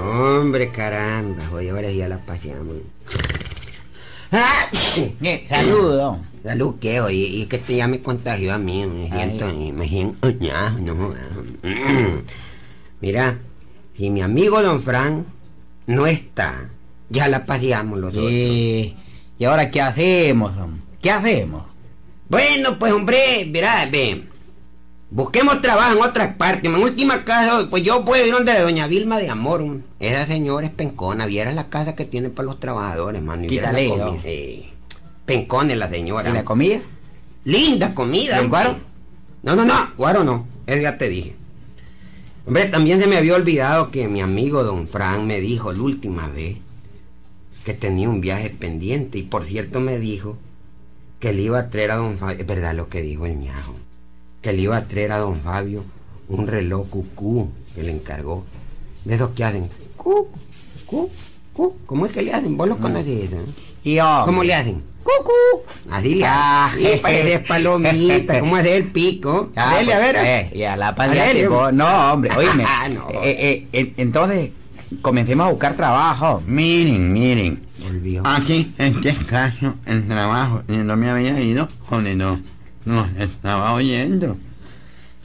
Hombre, 0.00 0.70
caramba, 0.70 1.42
oye, 1.52 1.70
ahora 1.70 1.90
ya 1.90 2.06
la 2.06 2.18
paseamos. 2.18 2.76
¡Ah! 4.30 4.66
Eh, 4.96 5.46
saludo. 5.48 6.20
Salud, 6.44 6.76
¿qué? 6.80 7.00
Oye, 7.00 7.16
y 7.16 7.42
es 7.42 7.48
que 7.48 7.56
esto 7.56 7.72
ya 7.72 7.88
me 7.88 8.00
contagió 8.00 8.54
a 8.54 8.58
mí, 8.58 8.86
me 8.86 9.08
siento, 9.10 9.52
me 9.52 9.88
siento, 9.88 10.30
ya, 10.30 10.70
no. 10.70 11.12
Mira, 13.00 13.36
si 13.96 14.10
mi 14.10 14.22
amigo 14.22 14.62
Don 14.62 14.80
Fran 14.80 15.26
no 15.88 16.06
está, 16.06 16.70
ya 17.08 17.26
la 17.26 17.44
paseamos 17.44 17.98
los 17.98 18.14
dos. 18.14 18.30
Sí. 18.30 18.94
¿Y 19.40 19.44
ahora 19.44 19.72
qué 19.72 19.80
hacemos, 19.80 20.54
don? 20.54 20.80
¿Qué 21.02 21.10
hacemos? 21.10 21.64
Bueno, 22.28 22.78
pues 22.78 22.92
hombre, 22.92 23.44
verá, 23.50 23.84
ve. 23.90 24.37
Busquemos 25.10 25.62
trabajo 25.62 25.96
en 25.96 26.02
otras 26.02 26.34
partes. 26.36 26.64
En 26.70 26.74
última 26.76 27.24
caso, 27.24 27.70
pues 27.70 27.82
yo 27.82 28.04
puedo 28.04 28.24
ir 28.26 28.32
donde 28.32 28.58
doña 28.60 28.86
Vilma 28.86 29.18
de 29.18 29.30
Amor. 29.30 29.62
un- 29.62 29.84
Esa 30.00 30.26
señora 30.26 30.66
es 30.66 30.72
pencona. 30.72 31.24
Viera 31.26 31.50
la 31.52 31.68
casa 31.70 31.94
que 31.94 32.04
tiene 32.04 32.28
para 32.28 32.46
los 32.46 32.60
trabajadores, 32.60 33.22
mano. 33.22 33.44
y 33.44 33.46
la 33.46 33.70
Quítale. 33.70 33.96
¿no? 33.96 34.18
Sí. 34.22 34.66
Pencona 35.24 35.72
es 35.72 35.78
la 35.78 35.88
señora. 35.88 36.28
¿Y 36.28 36.32
la 36.34 36.44
comida? 36.44 36.80
Linda 37.44 37.94
comida. 37.94 38.22
¿Y 38.36 38.38
el 38.38 38.44
hombre. 38.44 38.48
guaro? 38.48 38.76
No, 39.42 39.56
no, 39.56 39.64
no. 39.64 39.90
Guaro 39.96 40.24
no. 40.24 40.46
Eso 40.66 40.80
ya 40.82 40.98
te 40.98 41.08
dije. 41.08 41.34
Hombre, 42.46 42.66
también 42.66 43.00
se 43.00 43.06
me 43.06 43.16
había 43.16 43.34
olvidado 43.34 43.90
que 43.90 44.08
mi 44.08 44.20
amigo 44.20 44.62
don 44.64 44.86
Fran 44.86 45.26
me 45.26 45.40
dijo 45.40 45.72
la 45.72 45.82
última 45.82 46.28
vez 46.28 46.56
que 47.64 47.72
tenía 47.74 48.08
un 48.10 48.20
viaje 48.20 48.50
pendiente. 48.50 49.18
Y 49.18 49.22
por 49.22 49.44
cierto 49.46 49.80
me 49.80 49.98
dijo 49.98 50.36
que 51.18 51.32
le 51.32 51.42
iba 51.42 51.58
a 51.58 51.70
traer 51.70 51.92
a 51.92 51.96
don 51.96 52.18
Fabio. 52.18 52.38
Es 52.40 52.46
verdad 52.46 52.74
lo 52.74 52.88
que 52.88 53.00
dijo 53.00 53.24
el 53.24 53.38
ñajo. 53.38 53.74
Que 54.42 54.52
le 54.52 54.62
iba 54.62 54.76
a 54.76 54.84
traer 54.84 55.12
a 55.12 55.18
don 55.18 55.40
Fabio 55.40 55.84
un 56.28 56.46
reloj 56.46 56.88
cucú 56.88 57.50
que 57.74 57.82
le 57.82 57.92
encargó. 57.92 58.44
De 59.04 59.14
esos 59.14 59.30
que 59.30 59.44
hacen. 59.44 59.68
Cu, 59.96 60.28
cu, 60.86 61.10
cu. 61.52 61.74
¿Cómo 61.86 62.06
es 62.06 62.12
que 62.12 62.22
le 62.22 62.32
hacen? 62.32 62.56
Vos 62.56 62.68
lo 62.68 62.78
conocés, 62.78 63.30
¿no? 63.30 63.38
Y. 63.84 63.98
¿Cómo 64.24 64.42
le 64.44 64.54
hacen? 64.54 64.82
Cucú. 65.02 65.62
Así 65.90 66.16
le 66.16 66.24
Ah, 66.26 66.70
parece 67.00 67.38
palomita. 67.40 68.40
¿Cómo 68.40 68.56
hacer 68.56 68.74
el 68.74 68.84
pico? 68.92 69.50
Ah, 69.56 69.76
Dele, 69.78 69.94
a 69.94 69.98
pues, 69.98 70.12
ver. 70.12 70.16
eh, 70.52 70.76
la 70.76 70.88
A 70.88 71.32
eh. 71.32 71.48
vos- 71.48 71.72
No, 71.72 72.12
hombre, 72.12 72.30
oíme. 72.36 72.64
Ah, 72.68 72.88
no. 72.88 73.08
Eh, 73.10 73.36
eh, 73.38 73.66
eh, 73.72 73.94
entonces, 73.96 74.50
comencemos 75.00 75.46
a 75.46 75.50
buscar 75.50 75.74
trabajo. 75.74 76.42
Miren, 76.46 77.12
miren. 77.12 77.62
Volvió. 77.82 78.22
Aquí, 78.26 78.74
en 78.76 78.96
este 78.96 79.14
caso, 79.24 79.74
el 79.86 80.06
trabajo, 80.06 80.62
y 80.68 80.72
no 80.76 80.96
me 80.96 81.08
había 81.08 81.40
ido, 81.40 81.68
joder, 81.86 82.16
no, 82.16 82.40
no 82.84 83.08
estaba 83.18 83.74
oyendo. 83.74 84.36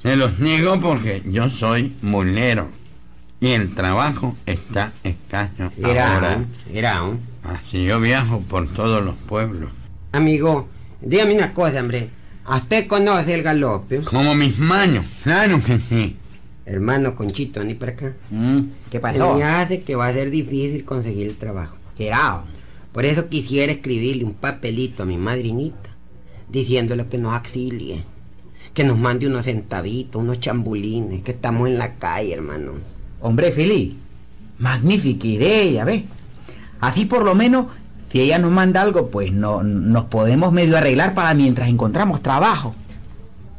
Se 0.02 0.16
los 0.16 0.40
niego 0.40 0.80
porque 0.80 1.24
yo 1.26 1.50
soy 1.50 1.94
mulero 2.02 2.68
y 3.40 3.48
el 3.52 3.74
trabajo 3.74 4.36
está 4.46 4.92
escaso 5.04 5.72
Era 5.78 6.16
ahora. 6.16 6.44
era. 6.74 7.04
Así 7.44 7.84
yo 7.86 8.00
viajo 8.00 8.40
por 8.42 8.74
todos 8.74 9.04
los 9.04 9.16
pueblos. 9.16 9.72
Amigo, 10.12 10.68
dígame 11.02 11.36
una 11.36 11.54
cosa, 11.54 11.80
hombre. 11.82 12.10
¿A 12.46 12.58
usted 12.58 12.88
conoce 12.88 13.34
el 13.34 13.44
galope? 13.44 14.02
Como 14.02 14.36
mis 14.36 14.58
manos, 14.60 15.06
claro 15.24 15.64
que 15.64 15.80
sí. 15.90 16.18
Hermano 16.66 17.16
Conchito, 17.16 17.64
ni 17.64 17.74
para 17.74 17.92
acá. 17.94 18.14
Mm, 18.30 18.60
¿Qué 18.90 18.98
Se 18.98 19.00
pasó? 19.00 19.36
me 19.38 19.44
hace 19.44 19.82
que 19.82 19.96
va 19.96 20.08
a 20.08 20.14
ser 20.14 20.30
difícil 20.30 20.86
conseguir 20.86 21.28
el 21.28 21.36
trabajo. 21.36 21.76
Será. 21.98 22.44
Por 22.94 23.06
eso 23.06 23.28
quisiera 23.28 23.72
escribirle 23.72 24.24
un 24.24 24.34
papelito 24.34 25.04
a 25.04 25.06
mi 25.06 25.18
madrinita, 25.18 25.90
diciéndole 26.50 27.08
que 27.08 27.18
nos 27.18 27.34
auxilie, 27.34 28.04
que 28.74 28.84
nos 28.84 28.98
mande 28.98 29.28
unos 29.28 29.46
centavitos, 29.46 30.22
unos 30.22 30.40
chambulines, 30.40 31.22
que 31.24 31.32
estamos 31.32 31.70
en 31.70 31.78
la 31.78 31.96
calle, 31.96 32.34
hermano. 32.34 32.74
Hombre, 33.22 33.52
Fili, 33.52 33.98
magnífica 34.60 35.28
idea, 35.28 35.86
¿ves? 35.86 36.04
Así 36.80 37.06
por 37.06 37.24
lo 37.24 37.36
menos, 37.36 37.68
si 38.12 38.22
ella 38.22 38.38
nos 38.38 38.52
manda 38.52 38.82
algo, 38.82 39.10
pues 39.10 39.32
no, 39.32 39.64
nos 39.64 40.06
podemos 40.06 40.52
medio 40.52 40.78
arreglar 40.78 41.14
para 41.14 41.34
mientras 41.34 41.70
encontramos 41.70 42.22
trabajo. 42.22 42.76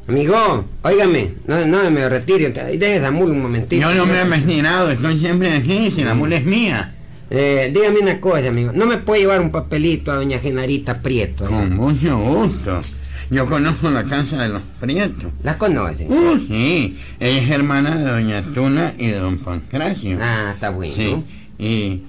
Amigo, 0.06 0.66
óigame, 0.82 1.34
no, 1.46 1.66
no 1.66 1.90
me 1.90 2.08
retire, 2.08 2.50
deje 2.50 2.96
esa 2.96 3.10
mula 3.10 3.32
un 3.32 3.42
momentito. 3.42 3.80
Yo 3.80 3.94
no 3.94 4.04
me 4.04 4.20
he 4.20 4.24
destinado, 4.24 4.90
estoy 4.90 5.18
siempre 5.18 5.52
aquí, 5.54 5.90
si 5.90 6.04
la 6.04 6.14
mula 6.14 6.36
es 6.36 6.44
mía. 6.44 6.93
Eh, 7.30 7.70
dígame 7.74 8.00
una 8.00 8.20
cosa, 8.20 8.48
amigo, 8.48 8.72
¿no 8.74 8.86
me 8.86 8.98
puede 8.98 9.22
llevar 9.22 9.40
un 9.40 9.50
papelito 9.50 10.12
a 10.12 10.16
doña 10.16 10.38
Genarita 10.38 11.00
Prieto? 11.00 11.44
eh? 11.44 11.48
Con 11.48 11.74
mucho 11.76 12.18
gusto. 12.18 12.82
Yo 13.30 13.46
conozco 13.46 13.90
la 13.90 14.04
casa 14.04 14.42
de 14.42 14.50
los 14.50 14.62
Prietos. 14.80 15.32
¿La 15.42 15.56
conoce? 15.56 16.06
Uh, 16.06 16.38
sí, 16.46 16.98
ella 17.18 17.42
es 17.42 17.50
hermana 17.50 17.96
de 17.96 18.04
doña 18.10 18.42
Tuna 18.42 18.94
y 18.98 19.06
de 19.08 19.18
don 19.18 19.38
Pancracio. 19.38 20.18
Ah, 20.20 20.50
está 20.54 20.68
bueno. 20.70 20.94
Sí, 20.94 21.16
y, 21.58 22.02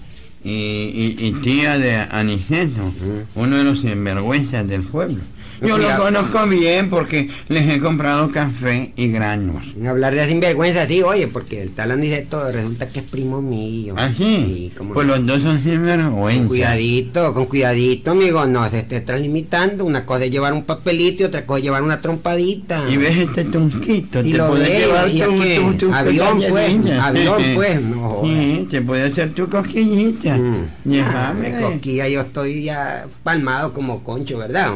y, 0.44 0.52
y- 0.52 1.16
y 1.20 1.32
tía 1.42 1.80
de 1.80 1.96
Aniceto, 1.96 2.92
uno 3.36 3.56
de 3.58 3.64
los 3.64 3.80
sinvergüenzas 3.80 4.68
del 4.68 4.84
pueblo. 4.84 5.22
Yo 5.62 5.70
lo 5.70 5.76
Cuidado. 5.86 6.04
conozco 6.04 6.48
bien 6.48 6.90
porque 6.90 7.30
les 7.48 7.70
he 7.70 7.80
comprado 7.80 8.30
café 8.30 8.92
y 8.98 9.08
granos. 9.08 9.64
Sin 9.74 9.88
hablar 9.88 10.14
de 10.14 10.28
sinvergüenza, 10.28 10.86
sí, 10.86 11.02
oye, 11.02 11.28
porque 11.28 11.62
el 11.62 11.72
tal 11.72 11.92
Aniceto 11.92 12.52
resulta 12.52 12.90
que 12.90 13.00
es 13.00 13.06
primo 13.06 13.42
mío. 13.42 13.96
¿Ah, 13.98 14.10
sí? 14.16 14.72
Pues 14.94 15.08
no. 15.08 15.16
los 15.16 15.26
dos 15.26 15.42
son 15.44 15.56
Con 15.62 15.64
sinvergüenzas. 15.64 16.48
cuidadito, 16.48 17.34
con 17.34 17.46
cuidadito, 17.46 18.12
amigo, 18.12 18.46
no 18.46 18.70
se 18.70 18.80
esté 18.80 19.00
translimitando. 19.00 19.86
Una 19.86 20.06
cosa 20.06 20.26
es 20.26 20.32
llevar 20.32 20.52
un 20.54 20.64
papelito 20.64 21.24
y 21.24 21.26
otra 21.28 21.46
cosa 21.46 21.60
es 21.60 21.64
llevar 21.64 21.84
una 21.84 22.00
trompadita. 22.02 22.84
Y 22.90 22.98
ves 22.98 23.18
este 23.18 23.46
tunquito, 23.46 24.20
Y 24.22 24.32
te 24.34 24.38
lo 24.38 24.48
puedes 24.50 24.70
ve, 24.70 24.78
llevar 24.80 25.08
¿y 25.10 25.20
tu, 25.22 25.72
tu- 25.72 25.88
tu 25.88 25.94
Avión, 25.94 26.38
pues, 26.50 26.76
avión, 27.00 27.42
pues, 27.56 27.82
no. 27.82 28.22
Sí, 28.26 28.68
te 28.70 28.82
puede 28.82 29.04
hacer 29.04 29.34
tu 29.34 29.48
cosquillita. 29.50 30.36
Mm. 30.36 30.66
Ah, 31.02 31.34
coquilla 31.62 32.08
yo 32.10 32.22
estoy 32.22 32.64
ya 32.64 33.06
palmado 33.24 33.72
como 33.74 34.04
concho, 34.04 34.38
¿verdad? 34.38 34.74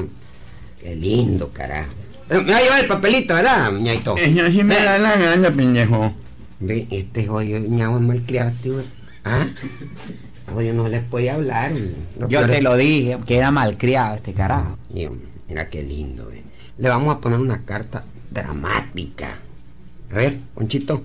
Qué 0.82 0.96
lindo, 0.96 1.52
carajo. 1.52 1.90
Eh, 2.30 2.36
Me 2.42 2.52
va 2.52 2.58
a 2.58 2.62
llevar 2.62 2.80
el 2.82 2.88
papelito, 2.88 3.34
¿verdad, 3.34 3.72
ñaito? 3.74 4.16
Eso 4.18 4.48
sí 4.52 4.64
me 4.64 4.78
Eh, 4.78 4.84
da 4.84 4.98
la 5.00 5.18
gana, 5.18 5.52
pendejo. 5.52 6.14
Ve, 6.60 6.88
este 6.92 7.26
joyo 7.26 7.60
ñao 7.60 7.96
es 7.98 8.02
malcriado, 8.02 8.52
tío. 8.62 8.76
¿Ah? 9.24 9.48
Joyo 10.54 10.74
no 10.74 10.88
le 10.88 11.00
puede 11.02 11.30
hablar. 11.30 11.72
Yo 12.30 12.46
te 12.48 12.58
es- 12.58 12.64
lo 12.64 12.76
dije, 12.76 13.18
que 13.26 13.38
era 13.38 13.52
malcriado 13.52 14.16
este 14.16 14.34
carajo. 14.34 14.78
Y, 14.94 15.08
Mira 15.48 15.68
qué 15.70 15.82
lindo, 15.82 16.28
ve. 16.28 16.44
Le 16.78 16.90
vamos 16.90 17.16
a 17.16 17.20
poner 17.20 17.40
una 17.40 17.64
carta 17.66 18.04
dramática. 18.32 19.40
A 20.12 20.16
ver, 20.16 20.38
Conchito, 20.54 21.02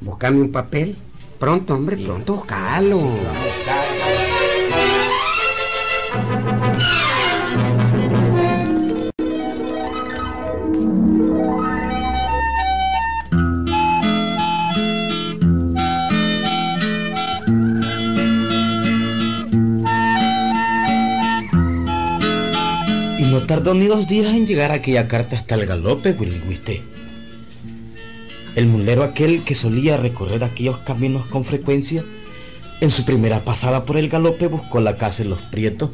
buscame 0.00 0.40
un 0.40 0.50
papel. 0.50 0.96
Pronto, 1.38 1.74
hombre, 1.74 1.96
pronto, 1.96 2.34
buscalo. 2.34 3.00
Tardó 23.50 23.74
ni 23.74 23.88
dos 23.88 24.06
días 24.06 24.32
en 24.32 24.46
llegar 24.46 24.70
aquella 24.70 25.08
carta 25.08 25.34
hasta 25.34 25.56
el 25.56 25.66
galope, 25.66 26.12
Willy. 26.12 26.40
El 28.54 28.68
mulero 28.68 29.02
aquel 29.02 29.42
que 29.42 29.56
solía 29.56 29.96
recorrer 29.96 30.44
aquellos 30.44 30.78
caminos 30.78 31.26
con 31.26 31.44
frecuencia, 31.44 32.04
en 32.80 32.92
su 32.92 33.04
primera 33.04 33.40
pasada 33.40 33.84
por 33.84 33.96
el 33.96 34.08
galope 34.08 34.46
buscó 34.46 34.80
la 34.80 34.94
casa 34.94 35.24
en 35.24 35.30
los 35.30 35.42
prietos 35.42 35.90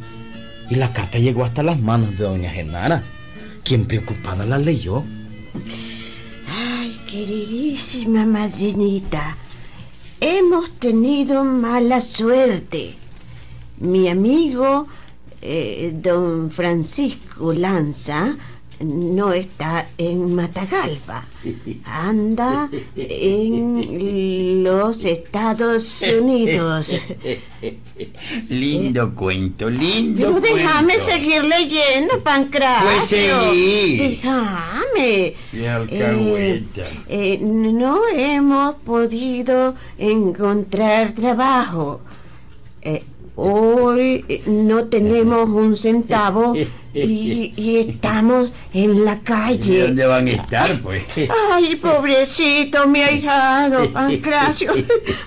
y 0.68 0.74
la 0.74 0.92
carta 0.92 1.18
llegó 1.18 1.46
hasta 1.46 1.62
las 1.62 1.80
manos 1.80 2.18
de 2.18 2.24
doña 2.24 2.50
Genara, 2.50 3.02
quien 3.64 3.86
preocupada 3.86 4.44
la 4.44 4.58
leyó. 4.58 5.02
Queridísima 7.10 8.26
madrinita, 8.26 9.38
hemos 10.20 10.72
tenido 10.72 11.42
mala 11.42 12.02
suerte. 12.02 12.96
Mi 13.78 14.10
amigo, 14.10 14.88
eh, 15.42 15.92
don 15.94 16.50
Francisco 16.50 17.52
Lanza, 17.52 18.36
no 18.80 19.32
está 19.32 19.86
en 19.96 20.34
Matagalpa. 20.34 21.24
Anda 21.84 22.68
en 22.94 24.62
los 24.62 25.04
Estados 25.04 26.02
Unidos. 26.20 26.90
Lindo 28.50 29.14
cuento, 29.14 29.70
lindo 29.70 30.34
Pero 30.34 30.40
déjame 30.40 30.94
cuento. 30.94 31.10
seguir 31.10 31.44
leyendo, 31.44 32.22
Pancracio. 32.22 32.86
Pues 32.98 33.08
seguí. 33.08 33.96
Déjame. 33.96 35.34
Alcahueta. 35.66 36.82
Eh, 37.08 37.38
no 37.40 38.00
hemos 38.14 38.74
podido 38.76 39.74
encontrar 39.96 41.12
trabajo. 41.12 42.00
Eh, 42.82 43.02
hoy 43.36 44.42
no 44.46 44.86
tenemos 44.86 45.48
un 45.48 45.76
centavo 45.76 46.54
y, 47.04 47.52
y 47.56 47.76
estamos 47.78 48.52
en 48.72 49.04
la 49.04 49.14
¿Y 49.14 49.18
calle. 49.18 49.82
dónde 49.82 50.06
van 50.06 50.26
a 50.28 50.30
estar, 50.30 50.80
pues? 50.80 51.02
Ay, 51.52 51.76
pobrecito, 51.76 52.86
mi 52.86 53.00
ahijado, 53.02 53.88
Pancracio. 53.92 54.72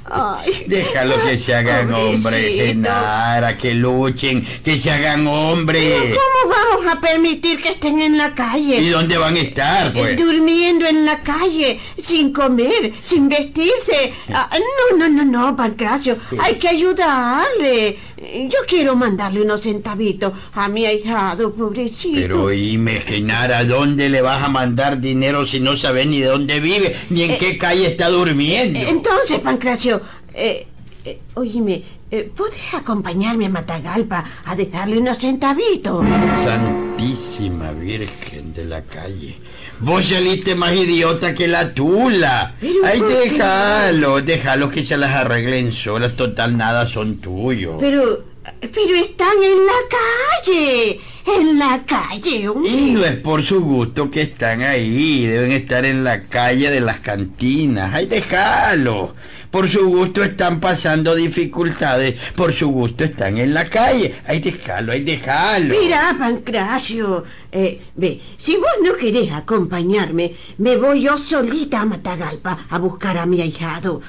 Ay. 0.06 0.66
Déjalo 0.68 1.22
que 1.24 1.38
se 1.38 1.54
hagan 1.56 1.94
hombres. 1.94 2.56
Genara, 2.56 3.58
que 3.58 3.74
luchen, 3.74 4.46
que 4.64 4.80
se 4.80 4.92
hagan 4.92 5.28
hombres. 5.28 6.16
¿Cómo 6.16 6.54
vamos 6.56 6.94
a 6.94 7.00
permitir 7.00 7.62
que 7.62 7.70
estén 7.70 8.02
en 8.02 8.18
la 8.18 8.34
calle? 8.34 8.78
¿Y 8.82 8.90
dónde 8.90 9.18
van 9.18 9.36
a 9.36 9.40
estar, 9.40 9.94
pues? 9.94 10.16
Durmiendo 10.18 10.86
en 10.88 11.06
la 11.06 11.22
calle, 11.22 11.80
sin 11.98 12.32
comer, 12.34 12.94
sin 13.04 13.30
vestirse. 13.30 14.14
Ah, 14.34 14.50
no, 14.92 14.98
no, 14.98 15.10
no, 15.10 15.26
no, 15.26 15.56
Pancracio, 15.56 16.18
hay 16.40 16.56
que 16.56 16.68
ayudarle. 16.70 17.98
Yo 18.22 18.60
quiero 18.68 18.96
mandarle 18.96 19.42
unos 19.42 19.62
centavitos 19.62 20.34
a 20.54 20.68
mi 20.68 20.86
ahijado, 20.86 21.54
pobrecito. 21.54 22.20
Pero 22.20 22.44
oíme, 22.44 23.00
Genara, 23.00 23.64
¿dónde 23.64 24.10
le 24.10 24.22
vas 24.22 24.44
a 24.44 24.50
mandar 24.50 25.00
dinero 25.00 25.46
si 25.46 25.60
no 25.62 25.78
sabes 25.78 26.06
ni 26.06 26.20
de 26.20 26.28
dónde 26.28 26.60
vive, 26.60 26.96
ni 27.10 27.24
en 27.24 27.38
qué 27.38 27.58
calle 27.58 27.88
está 27.88 28.10
durmiendo? 28.10 28.78
Eh, 28.78 28.88
Entonces, 28.90 29.40
Pancracio, 29.40 30.02
eh, 30.34 30.68
eh, 31.06 31.20
oíme, 31.36 31.82
eh, 32.12 32.30
¿puedes 32.36 32.60
acompañarme 32.74 33.46
a 33.46 33.50
Matagalpa 33.50 34.26
a 34.44 34.56
dejarle 34.56 34.98
unos 34.98 35.18
centavitos? 35.18 36.06
Santísima 36.44 37.72
Virgen 37.72 38.54
de 38.54 38.66
la 38.66 38.82
calle. 38.82 39.38
Vos 39.82 40.06
saliste 40.08 40.56
más 40.56 40.76
idiota 40.76 41.34
que 41.34 41.48
la 41.48 41.74
tula. 41.74 42.56
Pero, 42.60 42.74
Ay, 42.84 43.02
déjalo, 43.02 44.22
déjalo 44.22 44.70
que 44.70 44.84
se 44.84 44.98
las 44.98 45.12
arreglen 45.14 45.72
solas. 45.72 46.16
Total, 46.16 46.58
nada 46.58 46.86
son 46.88 47.18
tuyos. 47.18 47.76
Pero, 47.80 48.24
pero 48.60 48.96
están 48.96 49.38
en 49.42 49.66
la 49.66 50.44
calle, 50.44 51.00
en 51.26 51.60
la 51.60 51.84
calle. 51.86 52.50
hombre. 52.50 52.70
Y 52.70 52.92
no 52.92 53.06
es 53.06 53.16
por 53.18 53.42
su 53.44 53.62
gusto 53.62 54.12
que 54.12 54.22
están 54.24 54.64
ahí, 54.64 55.26
deben 55.26 55.52
estar 55.54 55.86
en 55.86 56.04
la 56.04 56.24
calle 56.24 56.70
de 56.70 56.82
las 56.82 57.00
cantinas. 57.00 57.92
Ay, 57.94 58.08
déjalo. 58.08 59.16
Por 59.52 59.68
su 59.72 59.88
gusto 59.88 60.24
están 60.24 60.60
pasando 60.60 61.16
dificultades, 61.16 62.16
por 62.36 62.54
su 62.54 62.70
gusto 62.70 63.04
están 63.04 63.40
en 63.40 63.56
la 63.56 63.66
calle. 63.66 64.14
Ay, 64.28 64.40
déjalo, 64.40 64.92
ay, 64.92 65.02
déjalo. 65.02 65.76
Mira, 65.80 66.16
Pancracio, 66.20 67.24
eh, 67.52 67.82
ve, 67.96 68.22
si 68.38 68.58
vos 68.58 68.70
no 68.84 68.94
querés 68.94 69.32
acompañarme, 69.32 70.36
me 70.60 70.78
voy 70.78 71.02
yo 71.02 71.18
solita 71.18 71.82
a 71.82 71.86
Matagalpa 71.86 72.60
a 72.70 72.78
buscar 72.78 73.18
a 73.18 73.26
mi 73.26 73.42
ahijado. 73.42 74.02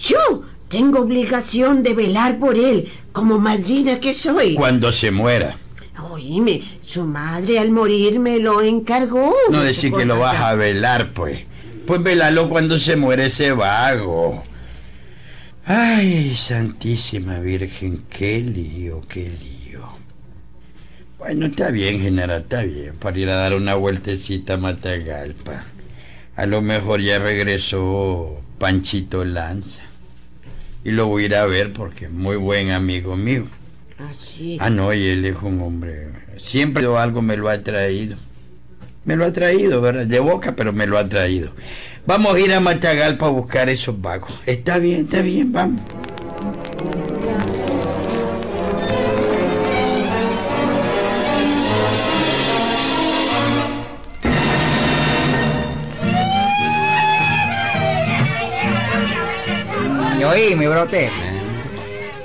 Yo 0.00 0.44
tengo 0.68 1.00
obligación 1.00 1.82
de 1.82 1.94
velar 1.94 2.38
por 2.38 2.56
él, 2.56 2.88
como 3.10 3.40
madrina 3.40 3.98
que 3.98 4.14
soy. 4.14 4.54
Cuando 4.54 4.92
se 4.92 5.10
muera. 5.10 5.56
Oíme, 6.08 6.62
su 6.84 7.04
madre 7.04 7.58
al 7.58 7.70
morir 7.70 8.20
me 8.20 8.38
lo 8.38 8.62
encargó. 8.62 9.34
No 9.50 9.60
decir 9.60 9.92
que 9.92 10.04
lo 10.04 10.20
vas 10.20 10.38
a 10.38 10.54
velar, 10.54 11.12
pues. 11.12 11.40
Pues 11.86 12.00
velalo 12.02 12.48
cuando 12.48 12.78
se 12.78 12.96
muere 12.96 13.26
ese 13.26 13.52
vago. 13.52 14.42
Ay, 15.74 16.36
Santísima 16.36 17.38
Virgen, 17.38 18.02
qué 18.10 18.40
lío, 18.40 19.00
qué 19.08 19.30
lío. 19.30 19.80
Bueno, 21.16 21.46
está 21.46 21.70
bien, 21.70 21.98
general, 21.98 22.42
está 22.42 22.62
bien, 22.62 22.94
para 22.96 23.18
ir 23.18 23.30
a 23.30 23.36
dar 23.36 23.54
una 23.54 23.74
vueltecita 23.74 24.52
a 24.52 24.56
Matagalpa. 24.58 25.64
A 26.36 26.44
lo 26.44 26.60
mejor 26.60 27.00
ya 27.00 27.18
regresó 27.20 28.42
Panchito 28.58 29.24
Lanza. 29.24 29.80
Y 30.84 30.90
lo 30.90 31.06
voy 31.06 31.22
a 31.22 31.26
ir 31.26 31.36
a 31.36 31.46
ver 31.46 31.72
porque 31.72 32.04
es 32.04 32.10
muy 32.10 32.36
buen 32.36 32.70
amigo 32.70 33.16
mío. 33.16 33.46
Así. 33.96 34.58
Ah, 34.60 34.68
no, 34.68 34.92
y 34.92 35.06
él 35.06 35.24
es 35.24 35.36
un 35.40 35.62
hombre. 35.62 36.08
Siempre 36.36 36.84
algo 36.84 37.22
me 37.22 37.38
lo 37.38 37.48
ha 37.48 37.62
traído. 37.62 38.18
Me 39.04 39.16
lo 39.16 39.24
ha 39.24 39.32
traído, 39.32 39.80
¿verdad? 39.80 40.06
De 40.06 40.20
boca, 40.20 40.54
pero 40.54 40.72
me 40.72 40.86
lo 40.86 40.96
ha 40.96 41.08
traído. 41.08 41.50
Vamos 42.06 42.36
a 42.36 42.40
ir 42.40 42.52
a 42.52 42.60
Matagalpa 42.60 43.26
a 43.26 43.30
buscar 43.30 43.68
esos 43.68 44.00
vagos. 44.00 44.32
Está 44.46 44.78
bien, 44.78 45.02
está 45.02 45.22
bien, 45.22 45.52
vamos. 45.52 45.80
Y 60.18 60.24
oíme, 60.24 60.68
brote. 60.68 61.10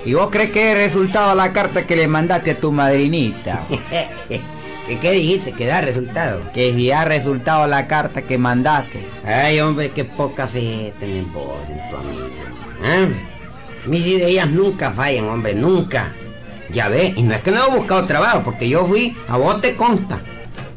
¿Y 0.05 0.13
vos 0.13 0.29
crees 0.29 0.51
que 0.51 0.71
es 0.71 0.77
resultado 0.77 1.33
la 1.33 1.51
carta 1.51 1.87
que 1.87 1.95
le 1.95 2.07
mandaste 2.07 2.51
a 2.51 2.59
tu 2.59 2.71
madrinita? 2.71 3.63
¿Qué, 4.87 4.99
qué 4.99 5.11
dijiste? 5.11 5.51
¿Que 5.51 5.65
da 5.65 5.81
resultado? 5.81 6.51
que 6.53 6.73
si 6.73 6.91
ha 6.91 7.03
resultado 7.03 7.67
la 7.67 7.87
carta 7.87 8.21
que 8.21 8.37
mandaste. 8.37 9.05
Ay, 9.25 9.59
hombre, 9.59 9.91
qué 9.91 10.05
poca 10.05 10.47
fe 10.47 10.93
tenés 10.99 11.31
vos 11.33 11.57
en 11.69 11.89
tu 11.89 11.97
amiga. 11.97 12.25
¿Ah? 12.83 13.07
Mis 13.85 14.05
ideas 14.05 14.49
nunca 14.49 14.91
fallan, 14.91 15.25
hombre, 15.25 15.53
nunca. 15.53 16.13
Ya 16.71 16.89
ves, 16.89 17.13
y 17.17 17.23
no 17.23 17.33
es 17.33 17.41
que 17.41 17.51
no 17.51 17.65
he 17.65 17.77
buscado 17.77 18.05
trabajo, 18.05 18.43
porque 18.43 18.67
yo 18.67 18.85
fui, 18.85 19.15
a 19.27 19.37
vos 19.37 19.61
te 19.61 19.75
consta. 19.75 20.21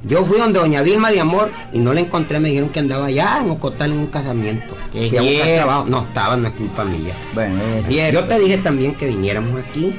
Yo 0.02 0.24
fui 0.24 0.38
donde 0.38 0.58
doña 0.58 0.82
Vilma 0.82 1.10
de 1.10 1.20
Amor 1.20 1.50
y 1.72 1.78
no 1.78 1.92
la 1.92 2.00
encontré, 2.00 2.40
me 2.40 2.48
dijeron 2.48 2.70
que 2.70 2.80
andaba 2.80 3.06
allá 3.06 3.38
en 3.42 3.50
Ocotal 3.50 3.92
en 3.92 3.98
un 3.98 4.06
casamiento. 4.06 4.74
Fui 4.92 5.16
a 5.16 5.22
buscar 5.22 5.54
trabajo. 5.56 5.84
No 5.88 6.00
estaba, 6.02 6.36
no 6.36 6.48
es 6.48 6.54
culpa 6.54 6.84
mía. 6.84 7.12
Bueno, 7.34 7.60
es. 7.88 8.12
Yo 8.12 8.24
te 8.24 8.38
dije 8.38 8.58
también 8.58 8.94
que 8.94 9.06
viniéramos 9.06 9.60
aquí. 9.60 9.94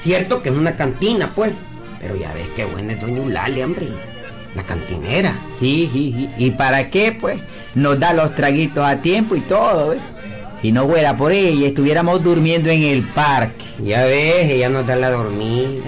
Cierto 0.00 0.42
que 0.42 0.48
es 0.48 0.54
una 0.54 0.76
cantina, 0.76 1.32
pues. 1.34 1.52
Pero 2.02 2.16
ya 2.16 2.34
ves 2.34 2.48
qué 2.54 2.64
buena 2.66 2.92
es 2.92 3.00
doña 3.00 3.18
Eulalia, 3.18 3.64
hombre. 3.64 3.88
La 4.54 4.64
cantinera. 4.64 5.40
Sí, 5.58 5.88
sí, 5.90 6.12
sí. 6.14 6.28
¿Y 6.36 6.50
para 6.50 6.90
qué, 6.90 7.16
pues? 7.18 7.40
Nos 7.74 7.98
da 7.98 8.12
los 8.12 8.34
traguitos 8.34 8.84
a 8.84 9.00
tiempo 9.00 9.34
y 9.36 9.40
todo, 9.40 9.90
¿ves? 9.90 10.00
Si 10.60 10.70
no 10.70 10.86
fuera 10.86 11.16
por 11.16 11.32
ella, 11.32 11.68
estuviéramos 11.68 12.22
durmiendo 12.22 12.68
en 12.70 12.82
el 12.82 13.02
parque. 13.02 13.64
Ya 13.82 14.04
ves, 14.04 14.50
ella 14.50 14.68
nos 14.68 14.86
da 14.86 14.96
la 14.96 15.10
dormida 15.10 15.80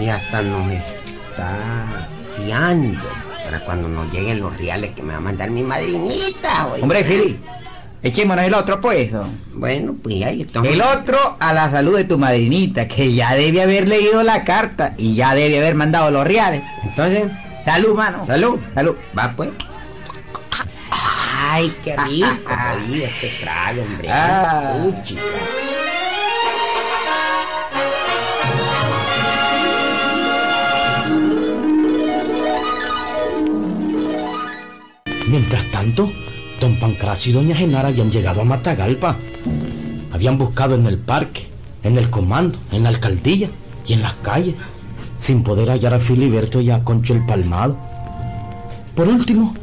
y 0.00 0.08
hasta 0.08 0.42
nos 0.42 0.66
está 0.72 2.08
fiando 2.36 3.00
para 3.44 3.64
cuando 3.64 3.88
nos 3.88 4.12
lleguen 4.12 4.40
los 4.40 4.56
reales 4.56 4.92
que 4.94 5.02
me 5.02 5.12
va 5.12 5.18
a 5.18 5.20
mandar 5.20 5.50
mi 5.50 5.62
madrinita. 5.62 6.68
oiga. 6.68 6.82
Hombre, 6.82 7.04
Fili, 7.04 7.38
echémonos 8.02 8.44
el 8.44 8.54
otro, 8.54 8.80
pues. 8.80 9.12
don. 9.12 9.38
Bueno, 9.54 9.94
pues 10.02 10.22
ahí 10.24 10.42
estamos. 10.42 10.68
El 10.68 10.80
otro 10.80 11.36
a 11.40 11.52
la 11.52 11.70
salud 11.70 11.96
de 11.96 12.04
tu 12.04 12.18
madrinita, 12.18 12.86
que 12.88 13.12
ya 13.14 13.34
debe 13.34 13.62
haber 13.62 13.88
leído 13.88 14.22
la 14.22 14.44
carta 14.44 14.94
y 14.96 15.14
ya 15.14 15.34
debe 15.34 15.58
haber 15.58 15.74
mandado 15.74 16.10
los 16.10 16.24
reales. 16.26 16.62
Entonces, 16.84 17.24
Salud, 17.64 17.94
mano. 17.96 18.24
salud. 18.26 18.58
Salud. 18.74 18.94
Va 19.18 19.32
pues. 19.36 19.50
Ay, 21.48 21.74
qué 21.82 21.96
rico, 21.96 22.28
jodido 22.86 23.06
este 23.06 23.28
trago, 23.42 23.82
hombre. 23.82 24.08
Ah. 24.10 24.76
Uy, 24.84 24.94
chica. 25.04 25.20
Mientras 35.26 35.64
tanto, 35.70 36.12
don 36.60 36.76
Pancracio 36.76 37.30
y 37.30 37.34
doña 37.34 37.56
Genara 37.56 37.88
habían 37.88 38.10
llegado 38.10 38.40
a 38.40 38.44
Matagalpa. 38.44 39.16
Habían 40.12 40.38
buscado 40.38 40.74
en 40.74 40.86
el 40.86 40.98
parque, 40.98 41.46
en 41.82 41.98
el 41.98 42.10
comando, 42.10 42.58
en 42.72 42.82
la 42.82 42.88
alcaldía 42.88 43.50
y 43.86 43.92
en 43.92 44.02
las 44.02 44.14
calles, 44.14 44.56
sin 45.18 45.42
poder 45.42 45.68
hallar 45.70 45.94
a 45.94 46.00
Filiberto 46.00 46.60
y 46.60 46.70
a 46.70 46.82
Concho 46.82 47.14
el 47.14 47.24
Palmado. 47.26 47.78
Por 48.94 49.08
último, 49.08 49.54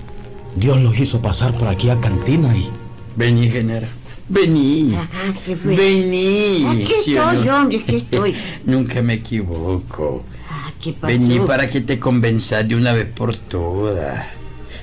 Dios 0.55 0.79
los 0.81 0.97
hizo 0.99 1.21
pasar 1.21 1.57
por 1.57 1.67
aquí 1.67 1.89
a 1.89 1.99
Cantina 1.99 2.55
y... 2.55 2.69
Vení, 3.15 3.49
genera. 3.49 3.87
Vení. 4.29 4.95
Ajá, 4.95 5.33
¿qué 5.45 5.55
fue? 5.55 5.75
Vení. 5.75 6.65
Aquí 6.67 6.93
¿sí 7.03 7.17
o 7.17 7.29
estoy, 7.29 7.45
no? 7.45 7.61
hombre, 7.61 7.77
aquí 7.77 7.95
estoy. 7.97 8.35
Nunca 8.65 9.01
me 9.01 9.15
equivoco. 9.15 10.23
Ah, 10.49 10.71
¿Qué 10.81 10.93
pasó? 10.93 11.07
Vení 11.07 11.39
para 11.39 11.67
que 11.67 11.81
te 11.81 11.99
convenzas 11.99 12.67
de 12.67 12.75
una 12.75 12.93
vez 12.93 13.07
por 13.07 13.35
todas. 13.35 14.25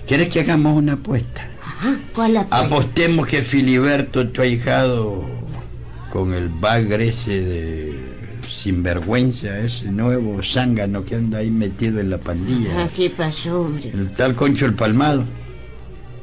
¿Quieres 0.07 0.29
que 0.29 0.41
hagamos 0.41 0.77
una 0.77 0.95
apuesta? 0.95 1.49
¿Cuál? 2.15 2.37
Apostemos 2.51 3.27
que 3.27 3.43
Filiberto, 3.43 4.29
tu 4.29 4.43
ahijado, 4.43 5.25
con 6.11 6.35
el 6.35 6.49
bagre 6.49 7.09
ese 7.09 7.41
de 7.43 8.01
sinvergüenza, 8.53 9.59
ese 9.61 9.87
nuevo 9.91 10.43
zángano 10.43 11.05
que 11.05 11.17
anda 11.17 11.39
ahí 11.39 11.51
metido 11.51 12.01
en 12.01 12.11
la 12.11 12.19
pandilla, 12.19 12.71
Ah, 12.77 12.89
¿Qué 12.95 13.11
pasó, 13.11 13.63
hombre? 13.63 13.91
el 13.93 14.11
tal 14.13 14.35
Concho 14.35 14.67
el 14.67 14.75
Palmado, 14.75 15.25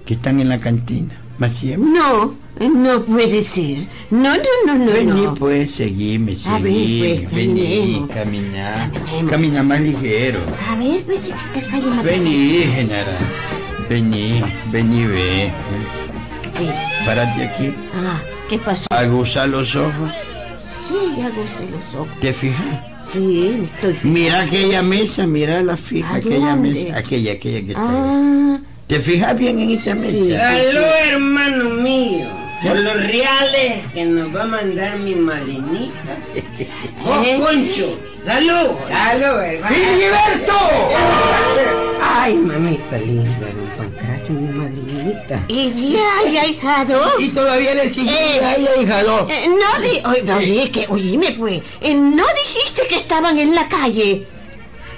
que 0.05 0.13
están 0.13 0.39
en 0.39 0.49
la 0.49 0.59
cantina. 0.59 1.21
No, 1.77 2.35
no 2.59 3.05
puede 3.05 3.43
ser. 3.43 3.87
No, 4.09 4.35
no, 4.35 4.43
no, 4.65 4.73
no. 4.85 4.91
Vení 4.91 5.21
no. 5.21 5.33
pues, 5.35 5.69
seguime, 5.71 6.31
ver, 6.31 6.37
seguime, 6.37 7.27
pues, 7.29 7.31
vení, 7.35 8.07
caminá, 8.11 8.91
camina 9.29 9.61
más 9.61 9.79
ligero. 9.79 10.39
A 10.67 10.75
ver, 10.75 11.03
pues 11.03 11.29
que 11.53 11.61
te 11.61 11.67
calle 11.67 11.85
más. 11.87 12.03
Vení, 12.03 12.63
Genara, 12.73 13.19
vení, 13.89 14.41
vení, 14.71 15.05
ve, 15.05 15.51
Sí. 16.57 16.69
párate 17.05 17.43
aquí, 17.45 17.73
Ah, 17.95 18.19
¿qué 18.49 18.57
pasó? 18.57 18.85
aguza 18.89 19.47
los 19.47 19.75
ojos, 19.75 20.11
Sí, 20.87 20.95
ya 21.17 21.25
gocé 21.29 21.69
los 21.69 21.95
ojos. 21.95 22.19
¿te 22.21 22.33
fijas? 22.33 22.65
Sí, 23.05 23.55
me 23.59 23.65
estoy 23.65 23.93
fijando. 23.93 24.19
Mira 24.19 24.41
aquella 24.41 24.81
mesa, 24.81 25.27
mira 25.27 25.61
la 25.61 25.75
fija, 25.77 26.09
¿A 26.13 26.15
aquella 26.17 26.49
dónde? 26.55 26.69
mesa, 26.73 26.97
aquella, 26.97 27.31
aquella 27.33 27.59
que 27.61 27.71
está 27.71 27.81
ahí. 27.81 27.87
Ah, 27.97 28.57
¿Te 28.87 28.99
fijas 29.01 29.37
bien 29.37 29.59
en 29.59 29.69
esa 29.71 29.95
mesa? 29.95 30.11
Sí. 30.11 30.33
Aló, 30.35 30.85
hermano 31.11 31.69
mío. 31.71 32.27
Por 32.63 32.79
los 32.79 32.93
reales 32.95 33.85
que 33.93 34.05
nos 34.05 34.33
va 34.35 34.43
a 34.43 34.47
mandar 34.47 34.97
mi 34.99 35.13
madrinita. 35.13 36.17
Vos, 37.05 37.27
¿Eh? 37.27 37.37
Concho. 37.39 37.99
Salud. 38.25 38.71
¡Aló, 38.93 39.41
hermano! 39.41 39.75
Ay, 42.01 42.35
mamita 42.35 42.97
linda, 42.97 43.47
y 45.47 45.91
ya, 45.93 46.31
ya, 46.31 46.45
hijado. 46.45 47.19
Y 47.19 47.29
todavía 47.29 47.73
le 47.73 47.89
sigue 47.89 48.11
Eh. 48.37 48.45
ahí, 48.45 48.67
ahijado. 48.77 49.27
Eh, 49.29 49.47
no 49.49 49.81
di... 49.81 50.01
Oye, 50.21 50.33
oye, 50.33 50.71
que, 50.71 50.85
oíme, 50.89 51.31
pues. 51.37 51.61
eh, 51.81 51.93
no 51.93 52.23
dijiste 52.43 52.87
que 52.87 52.95
estaban 52.97 53.37
en 53.37 53.53
la 53.55 53.67
calle. 53.67 54.25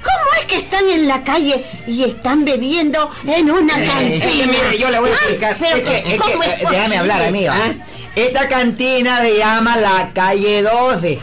¿Cómo 0.01 0.33
es 0.39 0.45
que 0.45 0.57
están 0.57 0.89
en 0.89 1.07
la 1.07 1.23
calle 1.23 1.65
y 1.85 2.03
están 2.03 2.45
bebiendo 2.45 3.09
en 3.27 3.51
una 3.51 3.73
cantina? 3.73 4.15
Es 4.15 4.23
que 4.25 4.45
mire, 4.47 4.77
yo 4.79 4.89
le 4.89 4.99
voy 4.99 5.09
a 5.09 5.13
Ah, 5.13 5.17
explicar. 5.17 5.57
pero 5.59 5.75
es 5.75 5.81
que, 5.83 5.97
es 5.97 6.03
que, 6.03 6.17
¿cómo 6.17 6.43
es 6.43 6.47
eh, 6.49 6.51
déjame 6.59 6.73
posible? 6.77 6.97
hablar, 6.97 7.21
amigo. 7.23 7.53
Ah, 7.53 7.73
Esta 8.15 8.47
cantina 8.49 9.21
se 9.21 9.37
llama 9.37 9.75
La 9.77 10.11
Calle 10.13 10.61
12. 10.63 11.19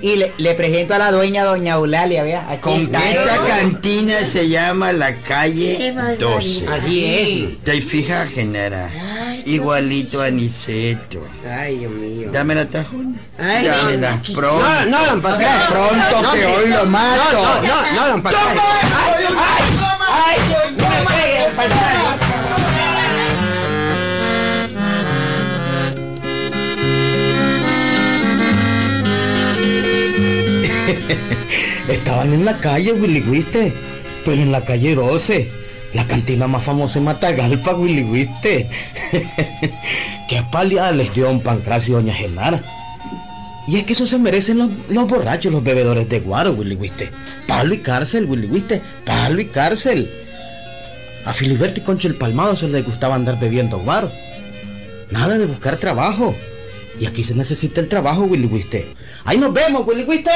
Y 0.00 0.16
le, 0.16 0.32
le 0.38 0.54
presento 0.54 0.94
a 0.94 0.98
la 0.98 1.10
dueña, 1.12 1.44
doña 1.44 1.74
Eulalia, 1.74 2.22
vea. 2.22 2.46
Aquí 2.48 2.60
Con 2.60 2.80
está 2.82 3.10
esta 3.10 3.44
cantina 3.44 4.14
se 4.20 4.48
llama 4.48 4.92
la 4.92 5.14
calle 5.22 5.92
barbaridad. 5.92 6.18
12. 6.18 6.68
Allí 6.68 7.04
es. 7.04 7.64
¿Te 7.64 7.82
fijas, 7.82 8.30
Genara? 8.30 8.90
Ay, 9.28 9.42
Igualito 9.46 10.22
a 10.22 10.30
Niceto. 10.30 11.26
Ay, 11.48 11.78
Dios 11.78 11.92
mío. 11.92 12.28
Dame 12.32 12.54
la 12.54 12.66
tajona. 12.66 13.18
Ay, 13.38 13.66
Dámela, 13.66 14.12
aquí. 14.14 14.34
pronto. 14.34 14.64
No, 14.64 14.84
no, 14.86 15.06
don 15.06 15.20
Pancracio. 15.22 15.74
Pronto 15.74 16.22
no, 16.22 16.32
que 16.32 16.42
no, 16.42 16.54
hoy 16.54 16.68
lo 16.68 16.86
mato. 16.86 17.32
No, 17.32 17.62
no, 17.62 17.92
no, 17.94 18.08
don 18.08 18.22
Pancracio. 18.22 18.60
Ay, 18.60 19.24
ay, 19.36 19.64
ay, 20.10 20.38
no 20.76 20.88
me 20.88 20.96
pegue, 21.06 22.27
Estaban 31.88 32.32
en 32.32 32.44
la 32.44 32.58
calle, 32.58 32.92
Willy 32.92 33.20
Wiste. 33.22 33.72
Pero 34.24 34.42
en 34.42 34.52
la 34.52 34.64
calle 34.64 34.94
12. 34.94 35.48
La 35.94 36.06
cantina 36.06 36.46
más 36.46 36.62
famosa 36.62 36.98
en 36.98 37.06
Matagalpa, 37.06 37.74
Willy 37.74 38.02
Wiste. 38.02 38.68
Qué 40.28 40.42
paliada 40.52 40.92
les 40.92 41.14
dio 41.14 41.30
un 41.30 41.40
Pancracio 41.40 41.98
y 41.98 42.02
doña 42.02 42.14
Genara. 42.14 42.62
Y 43.66 43.76
es 43.76 43.84
que 43.84 43.92
eso 43.92 44.06
se 44.06 44.18
merecen 44.18 44.58
los, 44.58 44.70
los 44.88 45.08
borrachos, 45.08 45.52
los 45.52 45.62
bebedores 45.62 46.08
de 46.08 46.20
guaro, 46.20 46.52
Willy 46.52 46.74
Wiste. 46.74 47.10
Palo 47.46 47.74
y 47.74 47.78
cárcel, 47.78 48.26
Willy 48.26 48.46
Wiste. 48.46 48.82
Palo 49.04 49.40
y 49.40 49.46
cárcel. 49.46 50.08
A 51.24 51.32
Filiberto 51.34 51.80
y 51.80 51.84
Concho 51.84 52.08
el 52.08 52.14
Palmado 52.14 52.56
se 52.56 52.68
les 52.68 52.84
gustaba 52.84 53.14
andar 53.14 53.38
bebiendo 53.38 53.78
guaro. 53.78 54.10
Nada 55.10 55.38
de 55.38 55.46
buscar 55.46 55.76
trabajo. 55.76 56.34
Y 57.00 57.06
aquí 57.06 57.22
se 57.22 57.34
necesita 57.34 57.80
el 57.80 57.88
trabajo, 57.88 58.22
Willy 58.22 58.46
Wiste. 58.46 58.86
Ahí 59.24 59.38
nos 59.38 59.52
vemos, 59.52 59.86
Willy 59.86 60.04
Wiste. 60.04 60.30